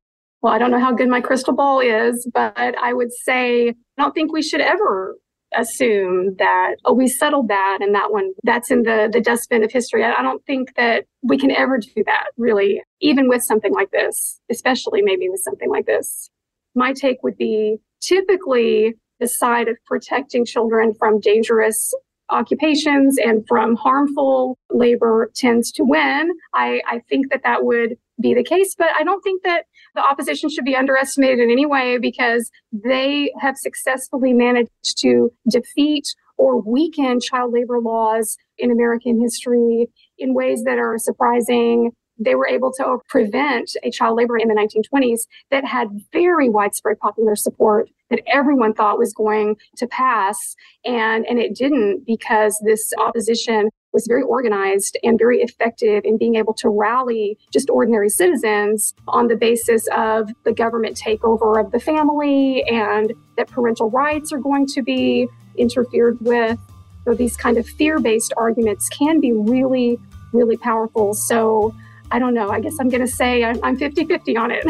Well, 0.42 0.52
I 0.52 0.58
don't 0.58 0.70
know 0.70 0.80
how 0.80 0.92
good 0.92 1.08
my 1.08 1.20
crystal 1.20 1.54
ball 1.54 1.80
is, 1.80 2.28
but 2.32 2.76
I 2.78 2.92
would 2.92 3.12
say 3.12 3.70
I 3.70 4.02
don't 4.02 4.14
think 4.14 4.32
we 4.32 4.42
should 4.42 4.60
ever 4.60 5.16
assume 5.56 6.36
that 6.38 6.74
oh 6.84 6.92
we 6.92 7.08
settled 7.08 7.48
that 7.48 7.78
and 7.80 7.94
that 7.94 8.12
one 8.12 8.32
that's 8.42 8.70
in 8.70 8.82
the 8.82 9.08
the 9.10 9.18
dustbin 9.18 9.64
of 9.64 9.72
history 9.72 10.04
I, 10.04 10.12
I 10.12 10.20
don't 10.20 10.44
think 10.44 10.74
that 10.74 11.06
we 11.22 11.38
can 11.38 11.50
ever 11.50 11.78
do 11.78 12.04
that 12.04 12.26
really 12.36 12.82
even 13.00 13.30
with 13.30 13.42
something 13.42 13.72
like 13.72 13.90
this 13.90 14.38
especially 14.50 15.00
maybe 15.00 15.30
with 15.30 15.40
something 15.42 15.70
like 15.70 15.86
this 15.86 16.28
my 16.74 16.92
take 16.92 17.22
would 17.22 17.38
be 17.38 17.78
typically 18.02 18.94
the 19.20 19.28
side 19.28 19.68
of 19.68 19.76
protecting 19.86 20.44
children 20.44 20.94
from 20.98 21.18
dangerous 21.20 21.94
occupations 22.30 23.18
and 23.18 23.44
from 23.48 23.74
harmful 23.76 24.58
labor 24.70 25.30
tends 25.34 25.72
to 25.72 25.82
win. 25.84 26.30
I, 26.54 26.82
I 26.86 27.00
think 27.08 27.30
that 27.30 27.42
that 27.44 27.64
would 27.64 27.96
be 28.20 28.34
the 28.34 28.44
case, 28.44 28.74
but 28.76 28.88
I 28.98 29.04
don't 29.04 29.22
think 29.22 29.42
that 29.44 29.64
the 29.94 30.02
opposition 30.02 30.50
should 30.50 30.64
be 30.64 30.76
underestimated 30.76 31.38
in 31.38 31.50
any 31.50 31.66
way 31.66 31.98
because 31.98 32.50
they 32.72 33.32
have 33.40 33.56
successfully 33.56 34.32
managed 34.32 34.98
to 34.98 35.30
defeat 35.50 36.04
or 36.36 36.60
weaken 36.60 37.20
child 37.20 37.52
labor 37.52 37.80
laws 37.80 38.36
in 38.58 38.70
American 38.70 39.20
history 39.20 39.88
in 40.18 40.34
ways 40.34 40.62
that 40.64 40.78
are 40.78 40.96
surprising. 40.98 41.92
They 42.20 42.34
were 42.34 42.48
able 42.48 42.72
to 42.74 42.98
prevent 43.08 43.70
a 43.84 43.90
child 43.90 44.16
labor 44.16 44.36
in 44.36 44.48
the 44.48 44.54
1920s 44.54 45.20
that 45.50 45.64
had 45.64 45.88
very 46.12 46.48
widespread 46.48 46.98
popular 46.98 47.36
support 47.36 47.88
that 48.10 48.22
everyone 48.26 48.74
thought 48.74 48.98
was 48.98 49.12
going 49.12 49.56
to 49.76 49.86
pass. 49.86 50.56
And, 50.84 51.24
and 51.26 51.38
it 51.38 51.54
didn't 51.54 52.04
because 52.06 52.60
this 52.64 52.92
opposition 52.98 53.70
was 53.98 54.06
very 54.06 54.22
organized 54.22 54.96
and 55.02 55.18
very 55.18 55.40
effective 55.40 56.04
in 56.04 56.16
being 56.16 56.36
able 56.36 56.54
to 56.54 56.68
rally 56.68 57.36
just 57.52 57.68
ordinary 57.68 58.08
citizens 58.08 58.94
on 59.08 59.26
the 59.26 59.34
basis 59.34 59.88
of 59.88 60.30
the 60.44 60.52
government 60.52 60.96
takeover 60.96 61.60
of 61.60 61.72
the 61.72 61.80
family 61.80 62.62
and 62.68 63.12
that 63.36 63.48
parental 63.48 63.90
rights 63.90 64.32
are 64.32 64.38
going 64.38 64.68
to 64.68 64.82
be 64.82 65.26
interfered 65.56 66.16
with. 66.20 66.56
So 67.04 67.14
these 67.14 67.36
kind 67.36 67.58
of 67.58 67.66
fear 67.66 67.98
based 67.98 68.32
arguments 68.36 68.88
can 68.88 69.18
be 69.18 69.32
really, 69.32 69.98
really 70.32 70.56
powerful. 70.56 71.12
So 71.12 71.74
I 72.12 72.20
don't 72.20 72.34
know. 72.34 72.50
I 72.50 72.60
guess 72.60 72.76
I'm 72.78 72.88
going 72.88 73.00
to 73.00 73.12
say 73.12 73.42
I'm 73.42 73.76
50 73.76 74.04
50 74.04 74.36
on 74.36 74.52
it. 74.52 74.64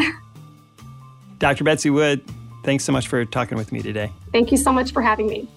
Dr. 1.37 1.63
Betsy 1.63 1.91
Wood, 1.91 2.23
thanks 2.63 2.83
so 2.83 2.91
much 2.91 3.07
for 3.07 3.25
talking 3.25 3.59
with 3.59 3.71
me 3.71 3.83
today. 3.83 4.11
Thank 4.31 4.51
you 4.51 4.57
so 4.57 4.73
much 4.73 4.91
for 4.91 5.03
having 5.03 5.27
me. 5.27 5.47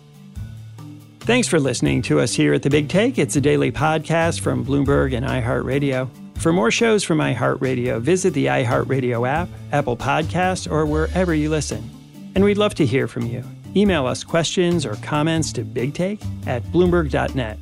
Thanks 1.25 1.47
for 1.47 1.61
listening 1.61 2.03
to 2.03 2.19
us 2.19 2.35
here 2.35 2.53
at 2.53 2.63
The 2.63 2.69
Big 2.69 2.89
Take. 2.89 3.17
It's 3.17 3.37
a 3.37 3.41
daily 3.41 3.71
podcast 3.71 4.41
from 4.41 4.67
Bloomberg 4.67 5.17
and 5.17 5.25
iHeartRadio. 5.25 6.11
For 6.39 6.53
more 6.53 6.73
shows 6.73 7.05
from 7.05 7.19
iHeartRadio, 7.19 8.01
visit 8.01 8.35
the 8.35 8.47
iHeartRadio 8.47 9.29
app, 9.29 9.49
Apple 9.71 9.97
Podcasts, 9.97 10.69
or 10.69 10.85
wherever 10.85 11.33
you 11.33 11.49
listen. 11.49 11.89
And 12.35 12.43
we'd 12.43 12.59
love 12.59 12.75
to 12.75 12.85
hear 12.85 13.07
from 13.07 13.27
you. 13.27 13.45
Email 13.77 14.05
us 14.05 14.25
questions 14.25 14.85
or 14.85 14.97
comments 14.97 15.53
to 15.53 15.63
bigtake 15.65 16.21
at 16.49 16.65
bloomberg.net. 16.65 17.57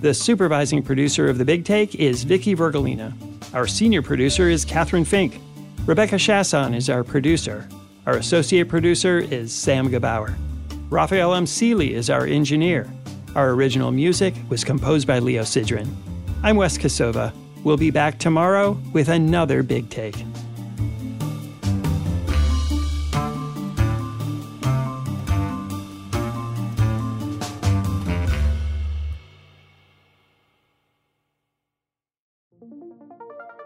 The 0.00 0.14
supervising 0.14 0.82
producer 0.82 1.28
of 1.28 1.36
The 1.36 1.44
Big 1.44 1.66
Take 1.66 1.94
is 1.96 2.24
Vicky 2.24 2.56
Vergolina. 2.56 3.12
Our 3.52 3.66
senior 3.66 4.00
producer 4.00 4.48
is 4.48 4.64
Catherine 4.64 5.04
Fink. 5.04 5.38
Rebecca 5.84 6.16
Chasson 6.16 6.74
is 6.74 6.88
our 6.88 7.04
producer. 7.04 7.68
Our 8.06 8.14
associate 8.14 8.70
producer 8.70 9.18
is 9.18 9.52
Sam 9.52 9.90
Gebauer. 9.90 10.34
Raphael 10.94 11.34
M. 11.34 11.44
Seeley 11.44 11.92
is 11.92 12.08
our 12.08 12.24
engineer. 12.24 12.88
Our 13.34 13.50
original 13.50 13.90
music 13.90 14.32
was 14.48 14.62
composed 14.62 15.08
by 15.08 15.18
Leo 15.18 15.42
Sidran. 15.42 15.92
I'm 16.44 16.54
Wes 16.54 16.78
Kosova. 16.78 17.32
We'll 17.64 17.76
be 17.76 17.90
back 17.90 18.20
tomorrow 18.20 18.80
with 18.92 19.08
another 19.08 19.64
big 19.64 19.90
take. 19.90 20.14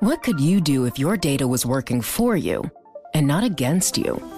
What 0.01 0.23
could 0.23 0.41
you 0.41 0.63
do 0.63 0.87
if 0.87 0.99
your 0.99 1.19
data 1.19 1.47
was 1.47 1.67
working 1.67 2.01
for 2.01 2.39
you 2.39 2.71
and 3.13 3.27
not 3.27 3.45
against 3.45 3.99
you? 3.99 4.38